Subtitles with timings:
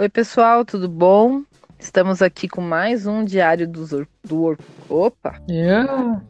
[0.00, 1.42] Oi, pessoal, tudo bom?
[1.76, 4.56] Estamos aqui com mais um diário dos Or do Or
[4.88, 5.42] Opa!
[5.50, 6.22] Yeah.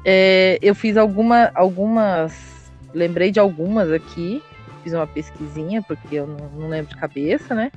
[0.04, 4.42] é, eu fiz alguma, algumas, lembrei de algumas aqui,
[4.82, 7.70] fiz uma pesquisinha porque eu não, não lembro de cabeça, né?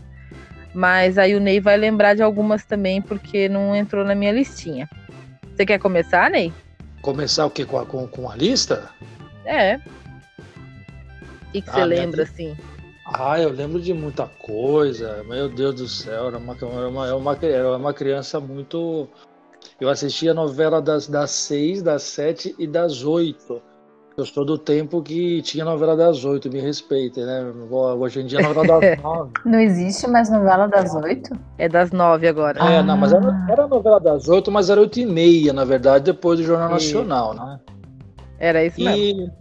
[0.74, 4.90] Mas aí o Ney vai lembrar de algumas também porque não entrou na minha listinha.
[5.54, 6.52] Você quer começar, Ney?
[7.02, 7.66] Começar o quê?
[7.66, 8.90] Com a, com, com a lista?
[9.46, 9.76] É.
[9.78, 12.58] O que, que Ah, você minha lembra, lista- assim?
[13.06, 15.24] Ah, eu lembro de muita coisa.
[15.24, 19.10] Meu Deus do céu, era uma, era uma, era uma, era uma criança muito.
[19.80, 23.62] Eu assistia a novela das, das seis, das sete e das oito.
[24.18, 27.46] Eu sou do tempo que tinha novela das oito, me respeitem, né?
[27.72, 29.32] Hoje em dia a novela das nove.
[29.46, 31.34] Não existe mais novela das oito?
[31.58, 32.60] É das nove agora.
[32.60, 33.48] É, não, mas era, Ah.
[33.50, 36.98] era novela das oito, mas era oito e meia, na verdade, depois do Jornal Isso.
[36.98, 37.60] Nacional, né?
[38.38, 38.98] Era isso mesmo.
[38.98, 39.32] E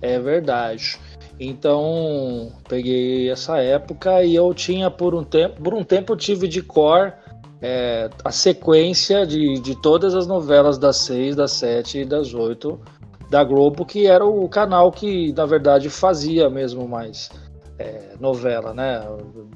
[0.00, 0.98] é verdade.
[1.38, 6.48] Então, peguei essa época e eu tinha por um tempo, por um tempo eu tive
[6.48, 7.12] de cor
[7.60, 12.80] é, a sequência de, de todas as novelas das seis, das sete e das oito
[13.28, 17.30] da Globo, que era o canal que, na verdade, fazia mesmo mais
[17.78, 19.02] é, novela, né?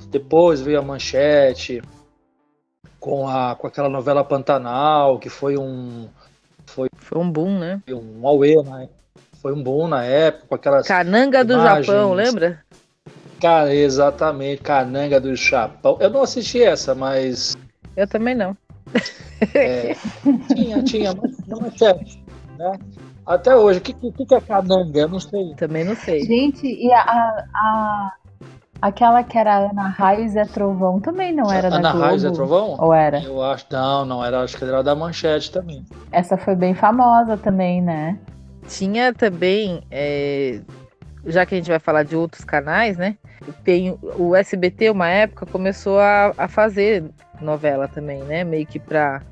[0.09, 1.83] Depois veio a Manchete
[2.99, 6.09] com, a, com aquela novela Pantanal, que foi um,
[6.97, 7.83] Foi um boom, né?
[7.89, 8.89] um auê, né?
[9.41, 11.87] Foi um boom na época, com aquelas Cananga do Imagens.
[11.87, 12.63] Japão, lembra?
[13.41, 15.97] Cara, exatamente, Cananga do Chapão.
[15.99, 17.57] Eu não assisti essa, mas
[17.97, 18.55] Eu também não.
[19.55, 19.95] é,
[20.55, 22.19] tinha, tinha, mas não é certo,
[22.59, 22.73] né?
[23.31, 24.99] Até hoje, o que, que, que é Cananga?
[24.99, 25.55] Eu não sei.
[25.55, 26.25] Também não sei.
[26.25, 28.13] Gente, e a, a, a-
[28.83, 32.05] aquela que era Ana Raio e Zé Trovão também não era Ana da Globo?
[32.07, 32.77] Raio Zé Trovão?
[32.81, 33.23] Ou era?
[33.23, 35.85] Eu acho, não, não, era, acho que era da Manchete também.
[36.11, 38.19] Essa foi bem famosa também, né?
[38.67, 40.61] Tinha também, é,
[41.25, 43.17] já que a gente vai falar de outros canais, né?
[43.63, 47.05] Tem o SBT, uma época, começou a, a fazer
[47.41, 48.43] novela também, né?
[48.43, 49.23] Meio que pra,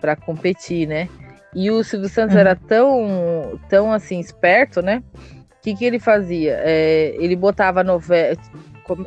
[0.00, 1.08] pra competir, né?
[1.54, 2.40] E o Silvio Santos Uhum.
[2.40, 5.02] era tão, tão assim, esperto, né?
[5.16, 6.56] O que, que ele fazia?
[6.60, 8.36] É, ele botava novela.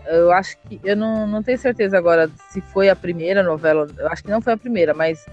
[0.07, 0.79] Eu acho que.
[0.83, 3.87] Eu não, não tenho certeza agora se foi a primeira novela.
[3.97, 5.25] Eu acho que não foi a primeira, mas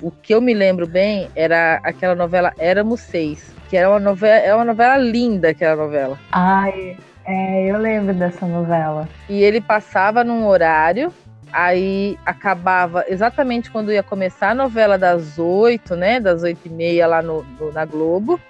[0.00, 3.52] o que eu me lembro bem era aquela novela Éramos Seis.
[3.68, 6.18] Que era uma novela, é uma novela linda, aquela novela.
[6.32, 6.96] Ai,
[7.26, 9.08] é, eu lembro dessa novela.
[9.28, 11.12] E ele passava num horário,
[11.52, 16.20] aí acabava exatamente quando ia começar a novela das oito, né?
[16.20, 18.40] Das oito e meia lá no, no- na Globo.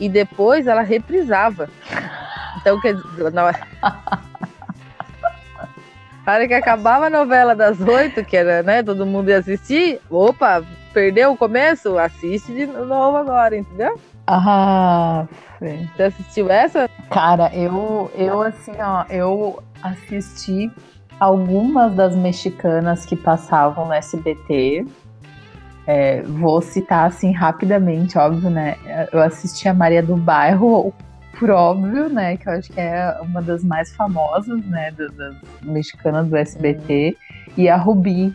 [0.00, 1.68] E depois ela reprisava.
[2.60, 3.60] Então, quer dizer, na hora...
[6.26, 8.82] Hora que acabava a novela das oito, que era, né?
[8.82, 10.00] Todo mundo ia assistir.
[10.08, 10.64] Opa,
[10.94, 11.98] perdeu o começo?
[11.98, 14.00] Assiste de novo agora, entendeu?
[14.26, 15.26] Ah,
[15.58, 15.86] Fê.
[15.94, 16.88] Você assistiu essa?
[17.10, 20.72] Cara, eu, eu assim, ó, eu assisti
[21.18, 24.86] algumas das mexicanas que passavam no SBT.
[25.86, 28.76] É, vou citar assim rapidamente, óbvio, né?
[29.12, 30.94] Eu assisti a Maria do Bairro,
[31.38, 32.36] por óbvio, né?
[32.38, 34.90] Que eu acho que é uma das mais famosas, né?
[34.92, 37.16] da- Das mexicanas do SBT.
[37.56, 38.34] E a Rubi.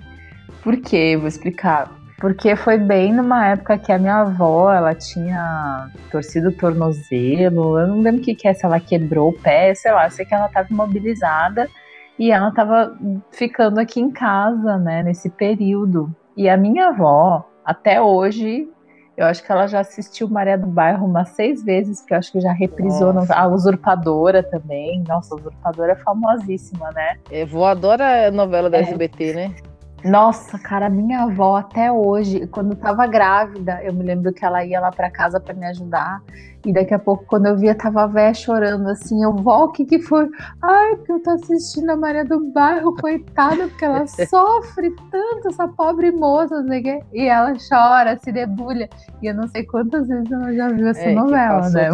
[0.62, 1.16] Por quê?
[1.18, 1.90] Vou explicar.
[2.20, 7.88] Porque foi bem numa época que a minha avó, ela tinha torcido o tornozelo, eu
[7.88, 10.36] não lembro o que, que é, se ela quebrou o pé, sei lá, sei que
[10.36, 11.70] ela estava imobilizada
[12.20, 12.96] e ela estava
[13.32, 16.14] ficando aqui em casa, né, nesse período.
[16.36, 18.68] E a minha avó, até hoje,
[19.16, 22.32] eu acho que ela já assistiu Maria do Bairro umas seis vezes, porque eu acho
[22.32, 25.04] que já reprisou no, a Usurpadora também.
[25.08, 27.18] Nossa, a Usurpadora é famosíssima, né?
[27.32, 28.82] É, vou adora a novela da é.
[28.82, 29.56] SBT, né?
[30.04, 34.80] Nossa, cara, minha avó até hoje, quando tava grávida, eu me lembro que ela ia
[34.80, 36.22] lá para casa para me ajudar.
[36.66, 39.24] E daqui a pouco, quando eu via, tava a véia chorando assim.
[39.24, 40.30] Eu, vó, o que que foi?
[40.62, 45.68] Ai, porque eu tô assistindo a Maria do Bairro, coitada, porque ela sofre tanto, essa
[45.68, 47.04] pobre moça, não sei o quê.
[47.14, 48.90] E ela chora, se debulha.
[49.22, 51.90] E eu não sei quantas vezes ela já viu essa é, novela, né?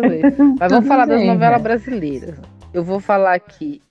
[0.00, 0.38] vezes.
[0.58, 2.40] Mas vamos falar das novelas brasileiras.
[2.72, 3.82] Eu vou falar aqui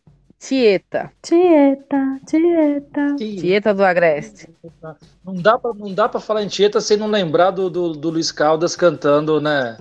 [0.47, 1.11] Tieta.
[1.23, 3.15] Tieta, Tieta.
[3.17, 4.47] Tieta do Agreste.
[5.25, 8.09] Não dá pra, não dá pra falar em Tieta sem não lembrar do, do, do
[8.11, 9.75] Luiz Caldas cantando, né?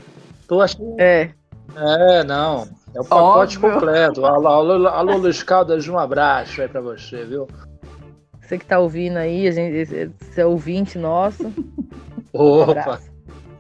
[0.49, 0.99] Tô achando.
[0.99, 1.31] É.
[1.77, 2.67] É, não.
[2.95, 3.73] É o pacote Óbvio.
[3.73, 4.25] completo.
[4.25, 7.47] Alô, alô, alô, Luiz Caldas, um abraço aí pra você, viu?
[8.41, 11.53] Você que tá ouvindo aí, a gente, esse é ouvinte nosso.
[12.33, 13.01] Opa!
[13.11, 13.14] Um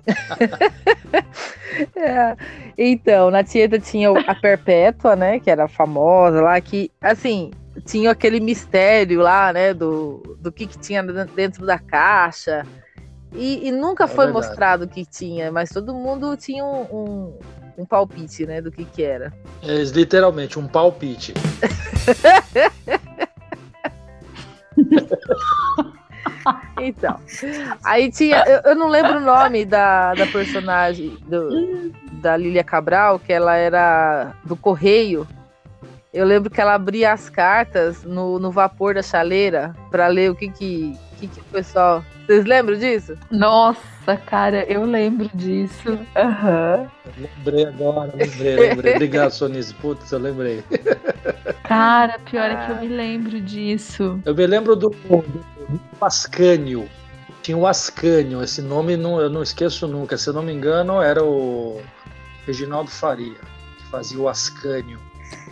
[1.96, 2.36] é.
[2.76, 5.40] Então, na Tieta tinha a Perpétua, né?
[5.40, 7.50] Que era famosa lá, que, assim,
[7.84, 9.74] tinha aquele mistério lá, né?
[9.74, 12.64] Do, do que, que tinha dentro da caixa.
[13.32, 14.46] E, e nunca é foi verdade.
[14.46, 17.36] mostrado o que tinha, mas todo mundo tinha um, um,
[17.78, 18.60] um palpite, né?
[18.60, 19.32] Do que que era.
[19.62, 21.34] É, literalmente, um palpite.
[26.80, 27.18] Então,
[27.84, 28.44] aí tinha.
[28.46, 33.56] Eu, eu, não lembro o nome da, da personagem do, da Lília Cabral, que ela
[33.56, 35.26] era do Correio.
[36.12, 40.34] Eu lembro que ela abria as cartas no, no vapor da chaleira para ler o
[40.34, 42.04] que que, que que o pessoal.
[42.26, 43.18] Vocês lembram disso?
[43.30, 45.90] Nossa, cara, eu lembro disso.
[45.90, 46.88] Uhum.
[47.18, 48.94] Lembrei agora, lembrei, lembrei.
[48.96, 49.72] Obrigado, Sonis.
[49.72, 50.64] Putz, eu lembrei.
[51.64, 52.52] Cara, pior ah.
[52.52, 52.80] é que eu ah.
[52.80, 54.20] me lembro disso.
[54.24, 55.44] Eu me lembro do, do
[56.00, 56.88] Ascânio.
[57.42, 60.16] Tinha o Ascânio, esse nome não, eu não esqueço nunca.
[60.16, 61.80] Se eu não me engano, era o
[62.46, 63.38] Reginaldo Faria,
[63.78, 64.98] que fazia o Ascânio.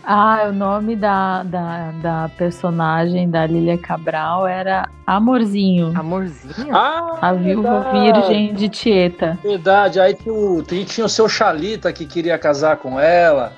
[0.03, 5.93] Ah, o nome da, da, da personagem da Lília Cabral era Amorzinho.
[5.95, 6.75] Amorzinho?
[6.75, 9.37] Ah, a viúva virgem de Tieta.
[9.41, 13.53] Verdade, aí tinha o, tinha o seu Chalita que queria casar com ela,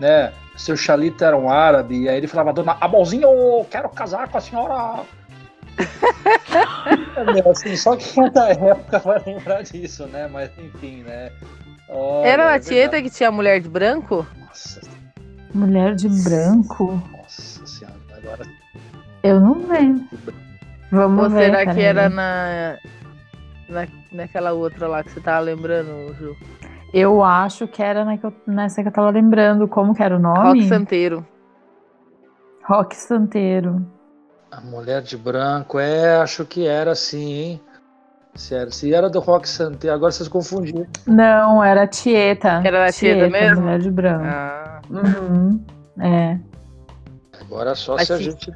[0.00, 0.32] né?
[0.56, 3.28] Seu Chalita era um árabe, e aí ele falava, dona Amorzinho,
[3.70, 5.00] quero casar com a senhora
[5.78, 10.28] é, assim, só é da época vai lembrar disso, né?
[10.28, 11.30] Mas enfim, né?
[11.88, 14.26] Olha, Era a é Tieta que tinha mulher de branco?
[14.38, 14.80] Nossa.
[15.54, 17.02] Mulher de branco?
[17.12, 18.46] Nossa senhora, agora.
[19.22, 20.08] Eu não lembro.
[20.90, 21.44] Vamos Ou ver.
[21.44, 22.76] será que era na,
[23.68, 26.36] na, naquela outra lá que você tava lembrando, Ju?
[26.92, 29.66] Eu acho que era na que eu, nessa que eu tava lembrando.
[29.66, 30.60] Como que era o nome?
[30.60, 31.26] Rock Santeiro.
[32.64, 33.86] Rock Santeiro.
[34.52, 37.60] A mulher de branco, é, acho que era assim, hein?
[38.34, 40.86] Se era, se era do Rock Santé, agora vocês confundiram.
[41.06, 42.60] Não, era Tieta.
[42.62, 43.62] Era a Tieta, Tieta mesmo?
[43.62, 44.24] Mulher de branco.
[44.26, 44.82] Ah.
[44.90, 45.64] Uhum.
[45.98, 46.38] É.
[47.40, 48.52] Agora só Mas se a gente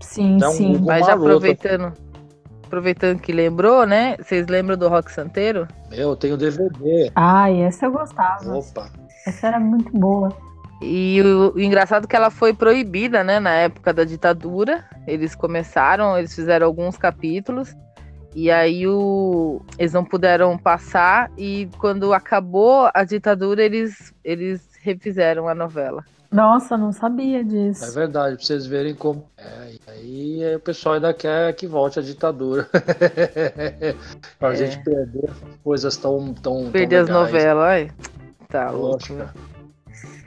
[0.00, 0.72] sim, der um sim.
[0.72, 1.92] Google Mas já aproveitando,
[2.64, 4.16] aproveitando que lembrou, né?
[4.18, 5.66] Vocês lembram do Rock Santeiro?
[5.90, 7.10] Meu, eu tenho DVD.
[7.16, 8.56] Ai, essa eu gostava.
[8.56, 8.88] Opa.
[9.26, 10.32] Essa era muito boa.
[10.80, 14.84] E o, o, engraçado é que ela foi proibida, né, na época da ditadura.
[15.06, 17.74] Eles começaram, eles fizeram alguns capítulos,
[18.34, 25.48] e aí o, eles não puderam passar, e quando acabou a ditadura, eles, eles refizeram
[25.48, 26.04] a novela.
[26.30, 27.84] Nossa, não sabia disso.
[27.84, 29.26] É verdade, pra vocês verem como.
[29.36, 32.68] É, e aí, aí o pessoal ainda quer que volte a ditadura.
[34.38, 34.56] pra é.
[34.56, 35.28] gente perder
[35.64, 36.32] coisas tão.
[36.32, 37.90] tão perder tão as novelas, ai.
[38.48, 39.02] Tá louco.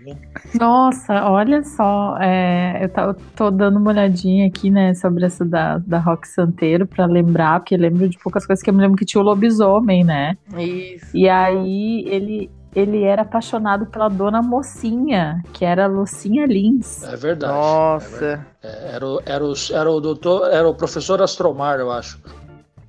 [0.05, 0.17] Né?
[0.59, 5.45] Nossa, olha só, é, eu, tá, eu tô dando uma olhadinha aqui, né, sobre essa
[5.45, 8.97] da, da Rock Santeiro pra lembrar, porque lembro de poucas coisas que eu me lembro
[8.97, 10.37] que tinha o lobisomem, né?
[10.57, 11.15] Isso.
[11.15, 17.03] E aí ele, ele era apaixonado pela dona Mocinha, que era Lucinha Lins.
[17.03, 17.53] É verdade.
[17.53, 18.15] Nossa.
[18.15, 18.47] É verdade.
[18.63, 22.19] É, era, o, era, o, era o doutor, era o professor Astromar, eu acho.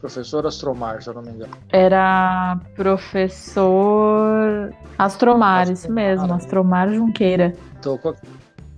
[0.05, 1.53] Professor Astromar, se eu não me engano.
[1.73, 5.71] Era professor Astromar, Astromar.
[5.71, 7.55] isso mesmo, Astromar Junqueira.
[7.81, 8.13] Tô com...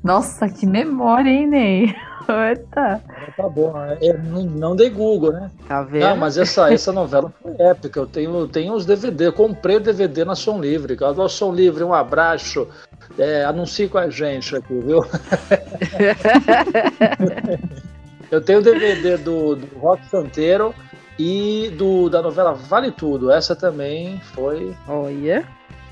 [0.04, 1.96] Nossa, que memória, hein, Ney?
[2.30, 3.02] Eita.
[3.36, 3.98] Tá bom, né?
[4.00, 5.50] eu não, não dei Google, né?
[5.66, 6.04] Tá vendo?
[6.04, 7.98] Não, mas essa, essa novela foi épica.
[7.98, 10.96] Eu tenho, tenho os DVD, eu comprei DVD na Som Livre.
[11.02, 12.68] Alô, Som Livre, um abraço.
[13.18, 15.04] É, anuncie com a gente aqui, viu?
[18.30, 20.72] eu tenho o DVD do, do Rock Santeiro
[21.18, 24.74] E do, da novela Vale Tudo, essa também foi.
[24.86, 25.44] Olha.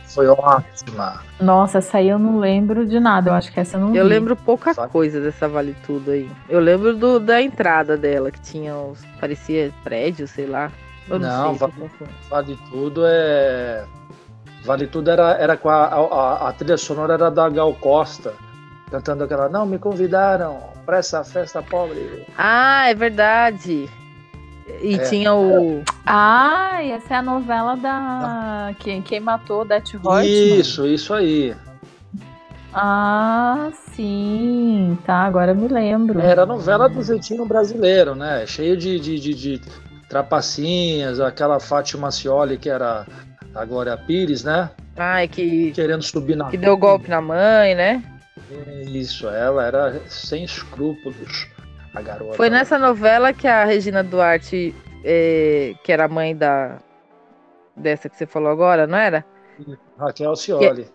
[0.07, 1.23] Foi ótima.
[1.41, 3.31] Nossa, essa aí eu não lembro de nada.
[3.31, 4.11] Eu acho que essa eu não Eu vi.
[4.11, 4.91] lembro pouca Vale.
[4.93, 6.31] coisa dessa Vale Tudo aí.
[6.49, 9.03] Eu lembro do, da entrada dela, que tinha uns.
[9.19, 10.71] parecia prédio, sei lá.
[11.09, 11.59] Eu não, Não, sei.
[11.59, 12.11] tô va- confuso.
[12.31, 13.85] Vale Tudo é.
[14.63, 18.35] Vale Tudo era, era com a, a, a trilha sonora era da Gal Costa,
[18.91, 22.27] cantando aquela Não me convidaram pra essa festa pobre.
[22.37, 23.89] Ah, é verdade.
[24.83, 24.99] E É.
[24.99, 25.83] tinha o.
[26.07, 28.75] Ah, essa é a novela da.
[28.79, 30.25] Quem, quem matou Death Reutemann?
[30.27, 31.55] Isso, isso aí.
[32.73, 34.99] Ah, sim.
[35.07, 36.19] Tá, agora eu me lembro.
[36.21, 38.47] Era a novela do jeitinho brasileiro, né?
[38.47, 39.61] Cheio de, de, de, de
[40.09, 43.07] trapacinhas, aquela Fátima Cioli, que era
[43.55, 44.71] a Glória Pires, né?
[44.97, 45.73] Ai, que.
[45.73, 46.51] Querendo subir na.
[46.51, 48.03] Que deu golpe na mãe, né?
[48.87, 51.47] Isso, ela era sem escrúpulos,
[51.95, 52.35] a garota.
[52.35, 54.75] Foi nessa novela que a Regina Duarte,
[55.05, 56.79] eh, que era a mãe da.
[57.77, 59.25] dessa que você falou agora, não era?
[59.99, 60.87] Raquel Cioli.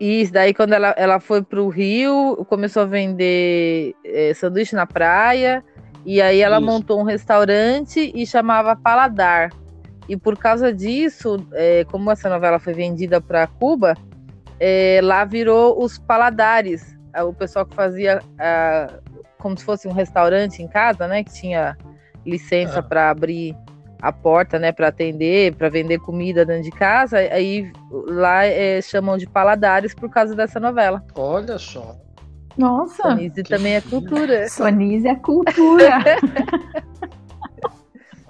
[0.00, 5.64] Isso, daí quando ela, ela foi pro Rio, começou a vender eh, sanduíche na praia,
[6.04, 6.66] e aí ela Isso.
[6.66, 9.50] montou um restaurante e chamava Paladar.
[10.08, 13.94] E por causa disso, eh, como essa novela foi vendida para Cuba,
[14.58, 16.94] eh, lá virou os paladares.
[17.12, 18.88] Ah, O pessoal que fazia ah,
[19.44, 21.22] como se fosse um restaurante em casa, né?
[21.22, 21.76] Que tinha
[22.24, 22.82] licença Ah.
[22.82, 23.54] para abrir
[24.00, 24.72] a porta, né?
[24.72, 27.18] Para atender, para vender comida dentro de casa.
[27.18, 31.04] Aí lá eh, chamam de paladares por causa dessa novela.
[31.14, 31.94] Olha só.
[32.56, 34.48] Nossa, Sonise também é cultura.
[34.48, 35.98] Sonise é cultura.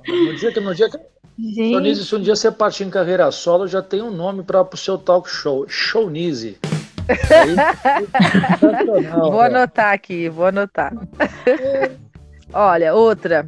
[0.08, 0.98] No dia que, no dia que
[1.38, 4.62] Gente, Sonise, se um dia você partir em carreira solo, já tem um nome para
[4.62, 5.64] o seu talk show.
[5.68, 6.58] Shownise.
[7.08, 7.56] Aí,
[9.30, 10.92] Vou anotar aqui, vou anotar.
[12.52, 13.46] Olha, outra.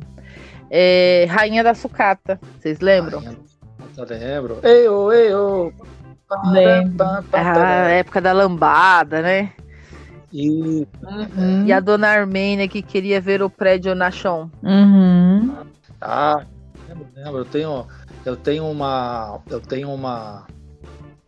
[0.70, 2.40] É Rainha da Sucata.
[2.58, 3.22] Vocês lembram?
[3.96, 4.58] Eu lembro.
[4.62, 5.72] Ei, ô, ei, ô.
[6.50, 7.06] Lembro.
[7.32, 9.52] A época da lambada, né?
[10.32, 11.64] E Uhum.
[11.64, 14.50] E a dona Armênia que queria ver o prédio Nachon.
[14.62, 15.54] Uhum.
[16.00, 16.44] Ah,
[16.88, 17.38] lembro, lembro.
[17.38, 17.86] Eu tenho,
[18.24, 20.46] eu tenho uma, eu tenho uma,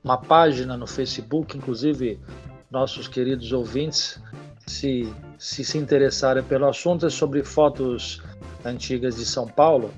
[0.02, 2.18] uma página no Facebook, inclusive
[2.70, 4.20] nossos queridos ouvintes,
[4.66, 8.20] se se, se interessarem pelo assunto, é sobre fotos
[8.64, 9.90] antigas de São Paulo.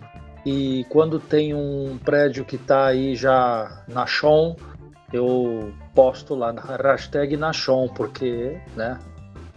[0.45, 4.55] E quando tem um prédio que está aí já na Chon,
[5.13, 8.99] eu posto lá na hashtag Nachon, porque né,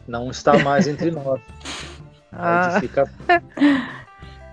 [0.08, 1.40] não está mais entre nós.
[2.32, 3.10] Ah, fica-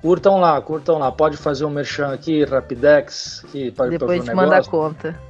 [0.02, 1.12] Curtam lá, curtam lá.
[1.12, 5.20] Pode fazer um merchan aqui, Rapidex, aqui para depois te manda a conta.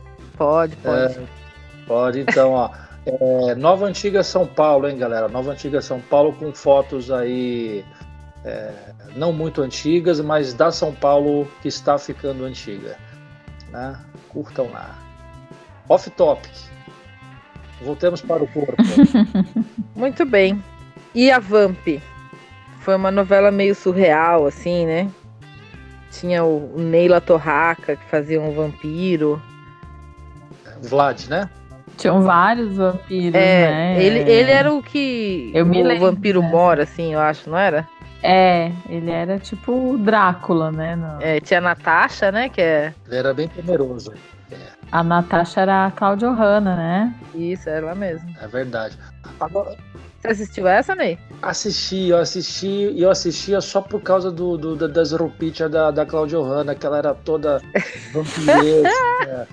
[0.41, 1.19] Pode, pode.
[1.19, 1.23] É,
[1.87, 2.71] pode, então, ó.
[3.07, 5.27] É, Nova Antiga São Paulo, hein, galera?
[5.27, 7.83] Nova Antiga São Paulo com fotos aí
[8.45, 8.73] é,
[9.17, 12.99] não muito antigas, mas da São Paulo que está ficando antiga.
[13.73, 13.99] Né?
[14.29, 14.99] Curtam lá.
[15.89, 16.53] Off topic.
[17.81, 18.77] Voltemos para o corpo.
[19.97, 20.63] Muito bem.
[21.15, 22.03] E a Vamp?
[22.81, 25.11] Foi uma novela meio surreal, assim, né?
[26.11, 29.43] Tinha o o Neila Torraca, que fazia um vampiro.
[30.83, 31.49] Vlad, né?
[31.97, 34.03] Tinham vários vampiros, É, né?
[34.03, 36.53] ele, ele era o que Eu me o lembro vampiro dessa.
[36.53, 37.87] mora, assim, eu acho, não era?
[38.23, 40.97] É, ele era tipo o Drácula, né?
[40.97, 42.49] No- É, tinha a Natasha, né?
[42.49, 44.13] Que é Ele era bem temeroso.
[44.93, 47.15] A Natasha era a Cláudia Hanna, né?
[47.35, 48.29] isso, é ela mesmo.
[48.41, 48.97] É verdade.
[49.39, 49.77] Agora,
[50.21, 51.19] Você assistiu essa, Ney?
[51.41, 55.91] Assisti, eu assisti, e eu assistia só por causa do, do- da- das roupitas da,
[55.91, 57.61] da Claudia Hanna, que ela era toda
[58.13, 59.49] vampiresca.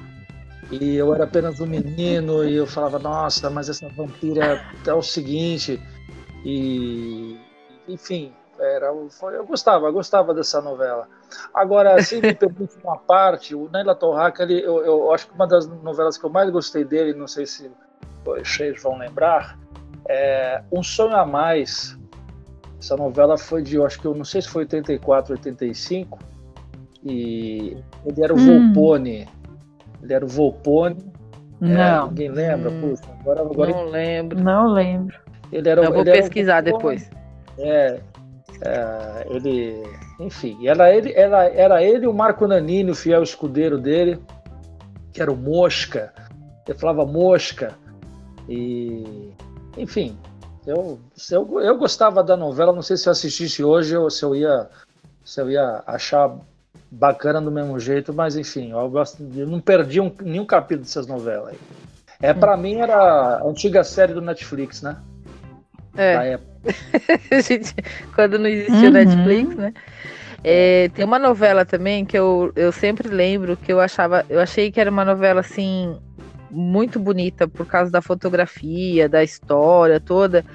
[0.71, 5.01] E eu era apenas um menino, e eu falava, nossa, mas essa vampira é o
[5.01, 5.81] seguinte.
[6.43, 7.37] E,
[7.87, 11.07] enfim, era, eu gostava, eu gostava dessa novela.
[11.53, 15.47] Agora, se me permite uma parte, o Neila Torraca, ele, eu, eu acho que uma
[15.47, 17.71] das novelas que eu mais gostei dele, não sei se
[18.25, 19.57] vocês vão lembrar,
[20.07, 21.97] é Um Sonho a Mais.
[22.79, 26.19] Essa novela foi de, eu acho que eu não sei se foi 84, 85.
[27.03, 28.73] E ele era o Hum.
[28.73, 29.27] Volpone.
[30.07, 30.95] Ele era o Volpone.
[31.61, 32.69] É, Não, ninguém lembra?
[32.71, 32.79] Hum.
[32.79, 34.39] Puxa, agora, agora Não lembro.
[34.41, 35.17] não lembro.
[35.51, 37.09] ele era o- Eu vou ele era o pesquisar depois.
[37.59, 37.99] É,
[38.61, 39.83] é, ele,
[40.19, 44.17] enfim, era ele, era, era ele e o Marco Nanini, o fiel escudeiro dele,
[45.11, 46.13] que era o Mosca.
[46.65, 47.73] Ele falava Mosca.
[48.47, 49.33] E,
[49.77, 50.17] enfim,
[50.65, 50.99] eu,
[51.31, 52.71] eu, eu gostava da novela.
[52.71, 54.69] Não sei se eu assistisse hoje ou se eu ia,
[55.25, 56.33] se eu ia achar
[56.91, 61.07] bacana do mesmo jeito, mas enfim, eu, gosto, eu não perdi um- nenhum capítulo dessas
[61.07, 61.57] novelas aí.
[62.21, 64.97] É, para mim era a antiga série do Netflix, né?
[65.93, 66.57] Da É, época.
[67.31, 67.75] a gente-
[68.15, 68.93] quando não existia Uhum.
[68.93, 69.73] Netflix, né?
[70.43, 74.71] É, tem uma novela também que eu, eu sempre lembro que eu achava, eu achei
[74.71, 75.99] que era uma novela assim
[76.49, 80.45] muito bonita por causa da fotografia, da história toda,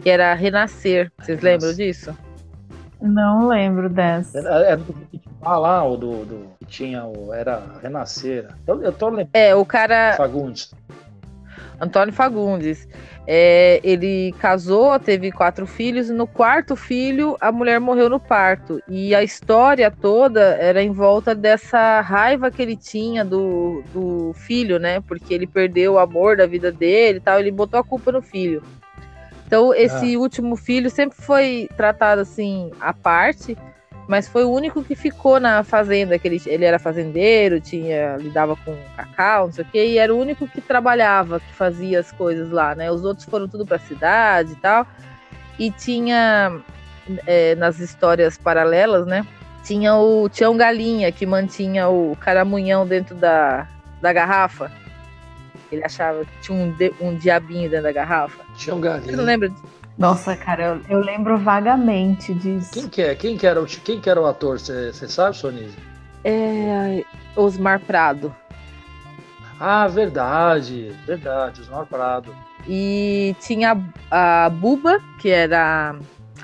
[0.00, 1.10] que era Renascer.
[1.20, 2.16] Vocês lembram disso?
[3.00, 4.38] Não lembro dessa.
[4.38, 4.94] Era, era do
[5.42, 8.48] ah, lá, o do, do tinha o era Renascer.
[8.66, 9.30] Eu, eu tô lembrando.
[9.32, 10.74] É, o cara Fagundes.
[11.80, 12.86] Antônio Fagundes.
[13.26, 18.82] É, ele casou, teve quatro filhos, e no quarto filho a mulher morreu no parto.
[18.86, 24.78] E a história toda era em volta dessa raiva que ele tinha do, do filho,
[24.78, 25.00] né?
[25.00, 28.20] Porque ele perdeu o amor da vida dele e tal, ele botou a culpa no
[28.20, 28.62] filho.
[29.50, 30.18] Então, esse ah.
[30.20, 33.58] último filho sempre foi tratado assim, à parte,
[34.06, 38.54] mas foi o único que ficou na fazenda, que ele, ele era fazendeiro, tinha lidava
[38.54, 42.12] com cacau, não sei o quê, e era o único que trabalhava, que fazia as
[42.12, 42.92] coisas lá, né?
[42.92, 44.86] Os outros foram tudo para a cidade e tal.
[45.58, 46.60] E tinha
[47.26, 49.26] é, nas histórias paralelas, né?
[49.64, 53.66] Tinha o Tião Galinha que mantinha o caramunhão dentro da,
[54.00, 54.70] da garrafa.
[55.70, 58.42] Ele achava que tinha um, um diabinho dentro da garrafa.
[58.56, 59.10] Tião Galinha.
[59.10, 59.62] Você não lembra disso?
[60.00, 62.72] Nossa, cara, eu, eu, lembro vagamente disso.
[62.72, 63.14] Quem que é?
[63.14, 64.58] Quem que era o, quem que era o ator?
[64.58, 65.76] Você sabe, Sonise?
[66.24, 67.04] É
[67.36, 68.34] Osmar Prado.
[69.58, 72.34] Ah, verdade, verdade, Osmar Prado.
[72.66, 73.78] E tinha
[74.10, 75.94] a, a Buba, que era.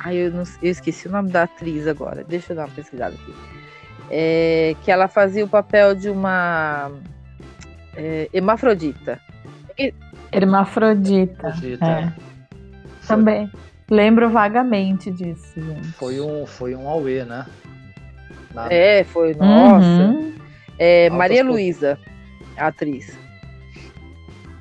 [0.04, 2.22] Ai, eu, não, eu esqueci o nome da atriz agora.
[2.24, 3.34] Deixa eu dar uma pesquisada aqui.
[4.10, 6.92] É, que ela fazia o papel de uma
[7.96, 9.20] é, hermafrodita.
[10.32, 11.48] Hermafrodita.
[11.48, 11.86] Hermafrodita.
[11.86, 12.12] É.
[13.06, 13.50] Também.
[13.90, 15.92] Lembro vagamente disso, gente.
[15.92, 17.46] Foi um, foi um Aue, né?
[18.52, 18.72] Na...
[18.72, 19.86] É, foi, nossa.
[19.86, 20.34] Uhum.
[20.78, 21.98] É, Maria Luísa,
[22.56, 23.16] atriz.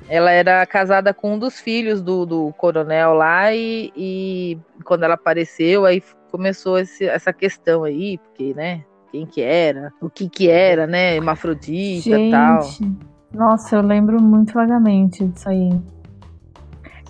[0.08, 5.14] Ela era casada com um dos filhos do, do coronel lá e, e quando ela
[5.14, 6.00] apareceu, aí
[6.30, 11.16] começou esse, essa questão aí, porque, né, quem que era, o que que era, né,
[11.16, 12.60] hermafrodita e tal.
[13.32, 15.70] Nossa, eu lembro muito vagamente disso aí.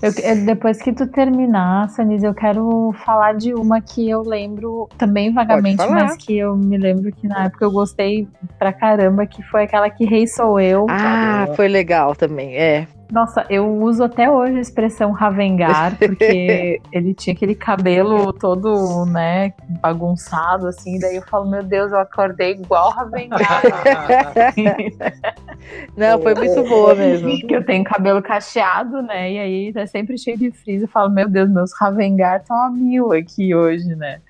[0.02, 0.12] Eu,
[0.44, 5.82] depois que tu terminar, Sanise, eu quero falar de uma que eu lembro também vagamente,
[5.88, 9.88] mas que eu me lembro que na época eu gostei pra caramba, que foi aquela
[9.88, 10.86] que Rei Sou Eu.
[10.90, 12.86] Ah, foi legal também, é.
[13.10, 19.54] Nossa, eu uso até hoje a expressão Ravengar, porque ele tinha aquele cabelo todo, né,
[19.80, 23.62] bagunçado, assim, daí eu falo, meu Deus, eu acordei igual Ravengar.
[25.96, 27.28] Não, foi muito boa mesmo.
[27.46, 31.10] Que eu tenho cabelo cacheado, né, e aí tá sempre cheio de frizz, eu falo,
[31.10, 34.20] meu Deus, meus Ravengar estão a mil aqui hoje, né.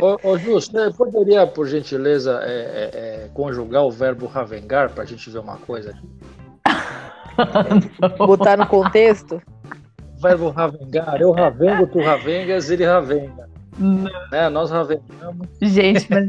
[0.00, 5.28] ô, ô Justo, poderia, por gentileza, é, é, é, conjugar o verbo Ravengar pra gente
[5.30, 6.08] ver uma coisa aqui?
[8.18, 9.40] Botar no contexto?
[10.20, 13.48] Verbo ravengar, eu ravengo, tu ravengas, ele ravenga.
[14.30, 14.48] Né?
[14.50, 15.48] Nós ravengamos.
[15.60, 16.26] Gente, mas.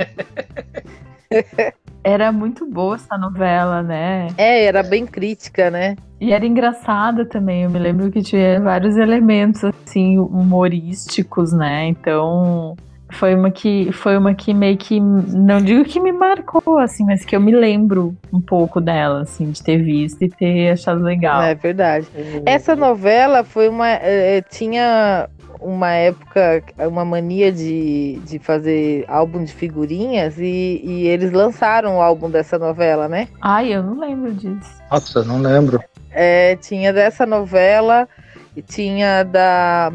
[2.04, 4.28] era muito boa essa novela, né?
[4.38, 5.96] É, era bem crítica, né?
[6.20, 7.64] E era engraçada também.
[7.64, 11.88] Eu me lembro que tinha vários elementos assim humorísticos, né?
[11.88, 12.76] Então,
[13.14, 17.24] foi uma que foi uma que meio que não digo que me marcou assim, mas
[17.24, 21.42] que eu me lembro um pouco dela assim, de ter visto e ter achado legal.
[21.42, 22.08] É verdade.
[22.46, 25.30] Essa novela foi uma é, tinha
[25.64, 32.02] uma época, uma mania de, de fazer álbum de figurinhas e, e eles lançaram o
[32.02, 33.28] álbum dessa novela, né?
[33.42, 34.82] Ai, eu não lembro disso.
[34.92, 35.82] Nossa, não lembro.
[36.12, 38.08] É, tinha dessa novela
[38.56, 39.92] e tinha da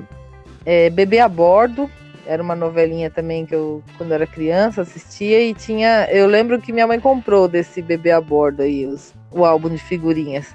[0.64, 1.88] é, Bebê a Bordo,
[2.28, 6.07] era uma novelinha também que eu, quando era criança, assistia e tinha.
[6.11, 9.78] Eu lembro que minha mãe comprou desse bebê a bordo aí, os, o álbum de
[9.78, 10.54] figurinhas.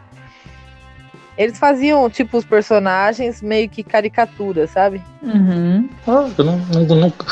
[1.37, 5.01] Eles faziam, tipo, os personagens meio que caricatura, sabe?
[5.21, 5.89] Uhum.
[6.07, 7.25] Ah, eu não, nunca,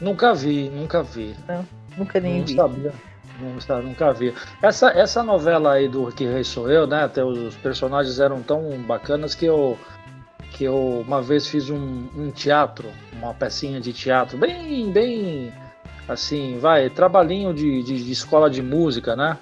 [0.00, 1.36] nunca vi, nunca vi.
[1.46, 1.64] Não,
[1.96, 2.54] nunca nem não vi.
[2.54, 2.92] Sabia.
[3.40, 4.34] Não, nunca vi.
[4.62, 7.04] Essa, essa novela aí do Que Rei Sou Eu, né?
[7.04, 9.78] Até os personagens eram tão bacanas que eu
[10.52, 15.52] que eu uma vez fiz um, um teatro, uma pecinha de teatro, bem, bem
[16.08, 19.36] assim, vai, trabalhinho de, de, de escola de música, né?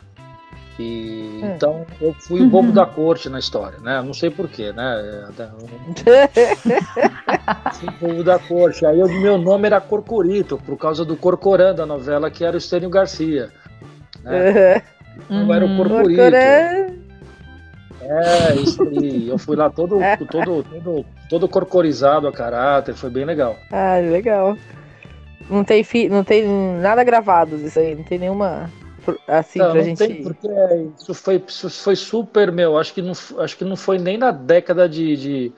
[0.78, 1.52] E, hum.
[1.54, 2.74] Então eu fui o bobo uhum.
[2.74, 4.00] da corte na história, né?
[4.02, 5.28] Não sei porquê, né?
[7.74, 8.86] fui o bobo da corte.
[8.86, 12.58] Aí o meu nome era Corcorito, por causa do Corcorã da novela, que era o
[12.58, 13.50] Estênio Garcia.
[14.22, 14.82] Né?
[15.28, 15.46] Uhum.
[15.46, 16.20] Eu era o Corcorito.
[16.20, 17.02] Corcorã.
[18.04, 19.28] É, isso aí.
[19.28, 23.56] Eu fui lá todo, todo, todo, todo corcorizado a caráter, foi bem legal.
[23.70, 24.56] Ah, legal.
[25.48, 26.46] Não tem, fi, não tem
[26.80, 28.70] nada gravado disso aí, não tem nenhuma.
[29.26, 29.98] Assim não, pra não gente.
[29.98, 30.48] Tem porque
[30.98, 32.78] isso foi, isso foi super, meu.
[32.78, 35.52] Acho que, não, acho que não foi nem na década de, de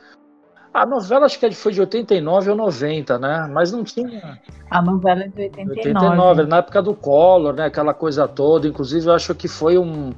[0.72, 3.48] A novela acho que foi de 89 ou 90, né?
[3.52, 4.40] Mas não tinha.
[4.70, 5.78] A novela é de 89.
[5.78, 7.66] 89, na época do Collor, né?
[7.66, 8.66] Aquela coisa toda.
[8.66, 10.12] Inclusive, eu acho que foi um,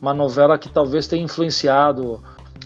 [0.00, 2.20] uma novela que talvez tenha influenciado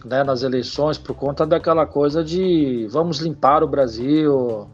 [0.04, 4.68] né, nas eleições por conta daquela coisa de vamos limpar o Brasil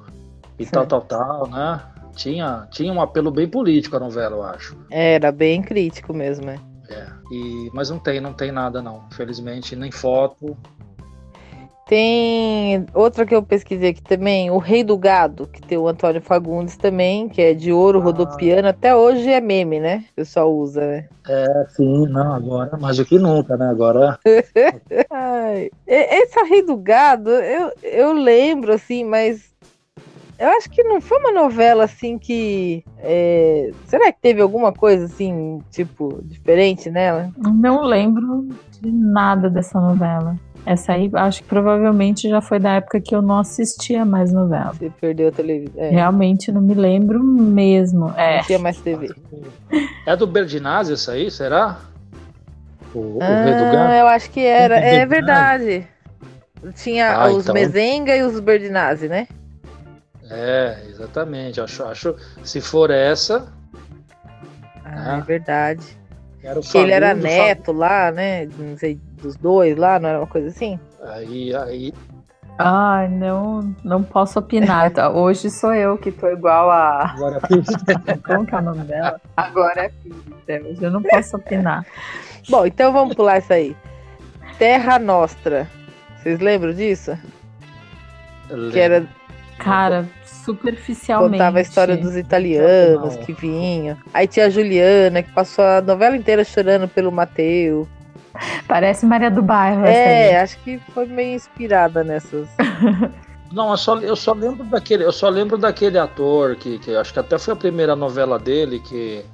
[0.59, 0.70] e Sim.
[0.70, 1.81] tal, tal, tal, né?
[2.14, 4.76] Tinha, tinha um apelo bem político a novela, eu acho.
[4.90, 6.56] Era bem crítico mesmo, né?
[6.88, 7.06] É.
[7.32, 9.04] E, mas não tem, não tem nada não.
[9.10, 10.56] Infelizmente, nem foto,
[11.90, 16.22] tem outra que eu pesquisei aqui também, O Rei do Gado, que tem o Antônio
[16.22, 18.04] Fagundes também, que é de ouro, ah.
[18.04, 18.68] rodopiano.
[18.68, 20.04] Até hoje é meme, né?
[20.12, 21.08] O pessoal usa, né?
[21.28, 23.68] É, sim, não, agora mais do que nunca, né?
[23.68, 24.16] Agora.
[25.10, 29.49] Ai, esse Rei do Gado, eu, eu lembro, assim, mas
[30.40, 32.83] eu acho que não foi uma novela assim que.
[32.98, 33.70] É...
[33.85, 37.31] Será que teve alguma coisa assim, tipo, diferente nela?
[37.37, 38.48] Não lembro
[38.81, 40.35] de nada dessa novela.
[40.64, 44.72] Essa aí, acho que provavelmente já foi da época que eu não assistia mais novela.
[44.72, 45.83] Você perdeu a televisão.
[45.83, 45.90] É.
[45.90, 48.12] Realmente não me lembro mesmo.
[48.16, 48.38] É.
[48.38, 49.14] Não tinha mais TV.
[50.07, 51.81] É do Berdinazzi essa aí, será?
[52.94, 54.79] O, ah, eu acho que era.
[54.79, 55.87] É verdade.
[56.76, 57.55] Tinha ah, os então...
[57.55, 59.29] Mezenga e os Berdinazzi, né?
[60.30, 61.60] É, exatamente.
[61.60, 63.52] Acho, acho se for essa.
[64.84, 65.18] Ah, né?
[65.18, 65.98] é verdade.
[66.70, 68.46] que ele era neto lá, né?
[68.46, 70.78] Não sei dos dois lá, não era uma coisa assim?
[71.02, 71.92] Aí, aí.
[72.58, 74.90] Ah, não, não posso opinar.
[74.90, 75.10] Tá?
[75.10, 77.12] Hoje sou eu que tô igual a.
[77.12, 78.16] Agora é.
[78.26, 79.20] Como que é o nome dela?
[79.36, 80.68] Agora é pizza.
[80.68, 81.86] Hoje eu não posso opinar.
[82.48, 83.76] Bom, então vamos pular isso aí.
[84.58, 85.66] Terra Nostra.
[86.16, 87.16] Vocês lembram disso?
[88.72, 89.06] Que era.
[89.58, 90.06] Cara,
[90.44, 91.33] superficialmente.
[91.33, 93.96] Contava a história dos italianos que vinham.
[94.12, 97.88] Aí tinha a Juliana, que passou a novela inteira chorando pelo Mateu.
[98.66, 99.85] Parece Maria do Bairro.
[99.85, 102.48] É, acho que foi meio inspirada nessas.
[103.53, 107.12] Não, eu só, eu só lembro daquele, eu só lembro daquele ator que, que acho
[107.12, 109.24] que até foi a primeira novela dele que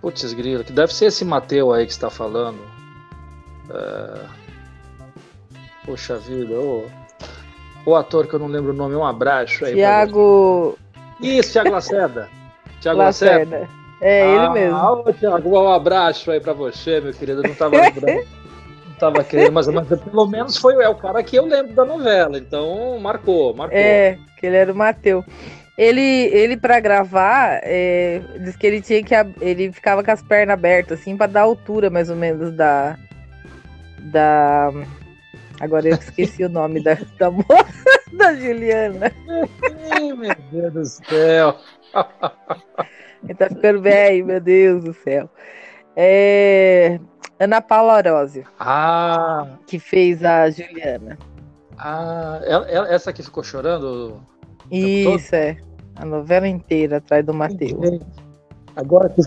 [0.00, 2.60] Putz, grila, que deve ser esse Mateu aí que está falando.
[3.70, 4.24] É...
[5.84, 6.88] Poxa vida, o...
[7.88, 9.74] o ator que eu não lembro o nome, um abraço aí.
[9.74, 10.78] Tiago.
[11.20, 12.28] Isso, Tiago Lacerda.
[12.80, 13.60] Tiago Lacerda.
[13.60, 13.78] Lacerda.
[14.00, 14.76] É ah, ele mesmo.
[14.76, 17.42] Ah, Tiago, um abraço aí pra você, meu querido.
[17.42, 18.26] Eu não tava lembrando.
[18.86, 21.84] não tava querendo, mas, mas pelo menos foi é o cara que eu lembro da
[21.84, 22.38] novela.
[22.38, 23.78] Então marcou, marcou.
[23.78, 25.24] É, que ele era o Mateu.
[25.76, 29.14] Ele, ele para gravar, é, diz que ele tinha que.
[29.40, 32.98] Ele ficava com as pernas abertas, assim, para dar altura mais ou menos da.
[34.12, 34.72] Da.
[35.60, 39.12] Agora eu esqueci o nome da, da moça, da Juliana.
[39.92, 41.56] Ai, meu Deus do céu.
[43.24, 45.28] Ele tá ficando velho, meu Deus do céu.
[45.96, 47.00] É...
[47.40, 48.44] Ana Paula Orósio.
[48.58, 49.46] Ah!
[49.66, 51.18] Que fez a Juliana.
[51.76, 54.20] Ah, ela, ela, essa que ficou chorando?
[54.70, 55.56] Isso, é.
[55.96, 58.00] A novela inteira atrás do Matheus.
[58.76, 59.22] Agora que.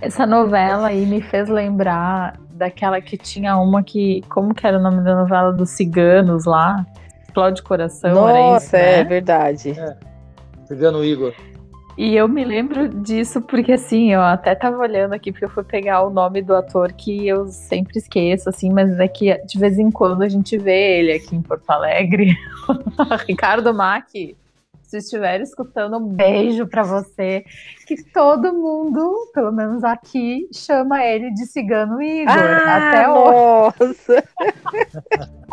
[0.00, 4.22] Essa novela aí me fez lembrar daquela que tinha uma que.
[4.28, 6.84] Como que era o nome da novela dos ciganos lá?
[7.22, 9.04] Explode Coração, Nossa, era isso, é né?
[9.04, 9.70] verdade.
[9.78, 9.96] É.
[10.66, 11.34] Cigano Igor.
[11.96, 15.64] E eu me lembro disso porque, assim, eu até tava olhando aqui, porque eu fui
[15.64, 19.78] pegar o nome do ator que eu sempre esqueço, assim, mas é que de vez
[19.78, 22.36] em quando a gente vê ele aqui em Porto Alegre.
[23.26, 24.36] Ricardo Mack,
[24.86, 27.44] se estiver escutando, um beijo para você.
[27.86, 32.32] Que todo mundo, pelo menos aqui, chama ele de Cigano Igor.
[32.32, 34.22] Ah, até nossa.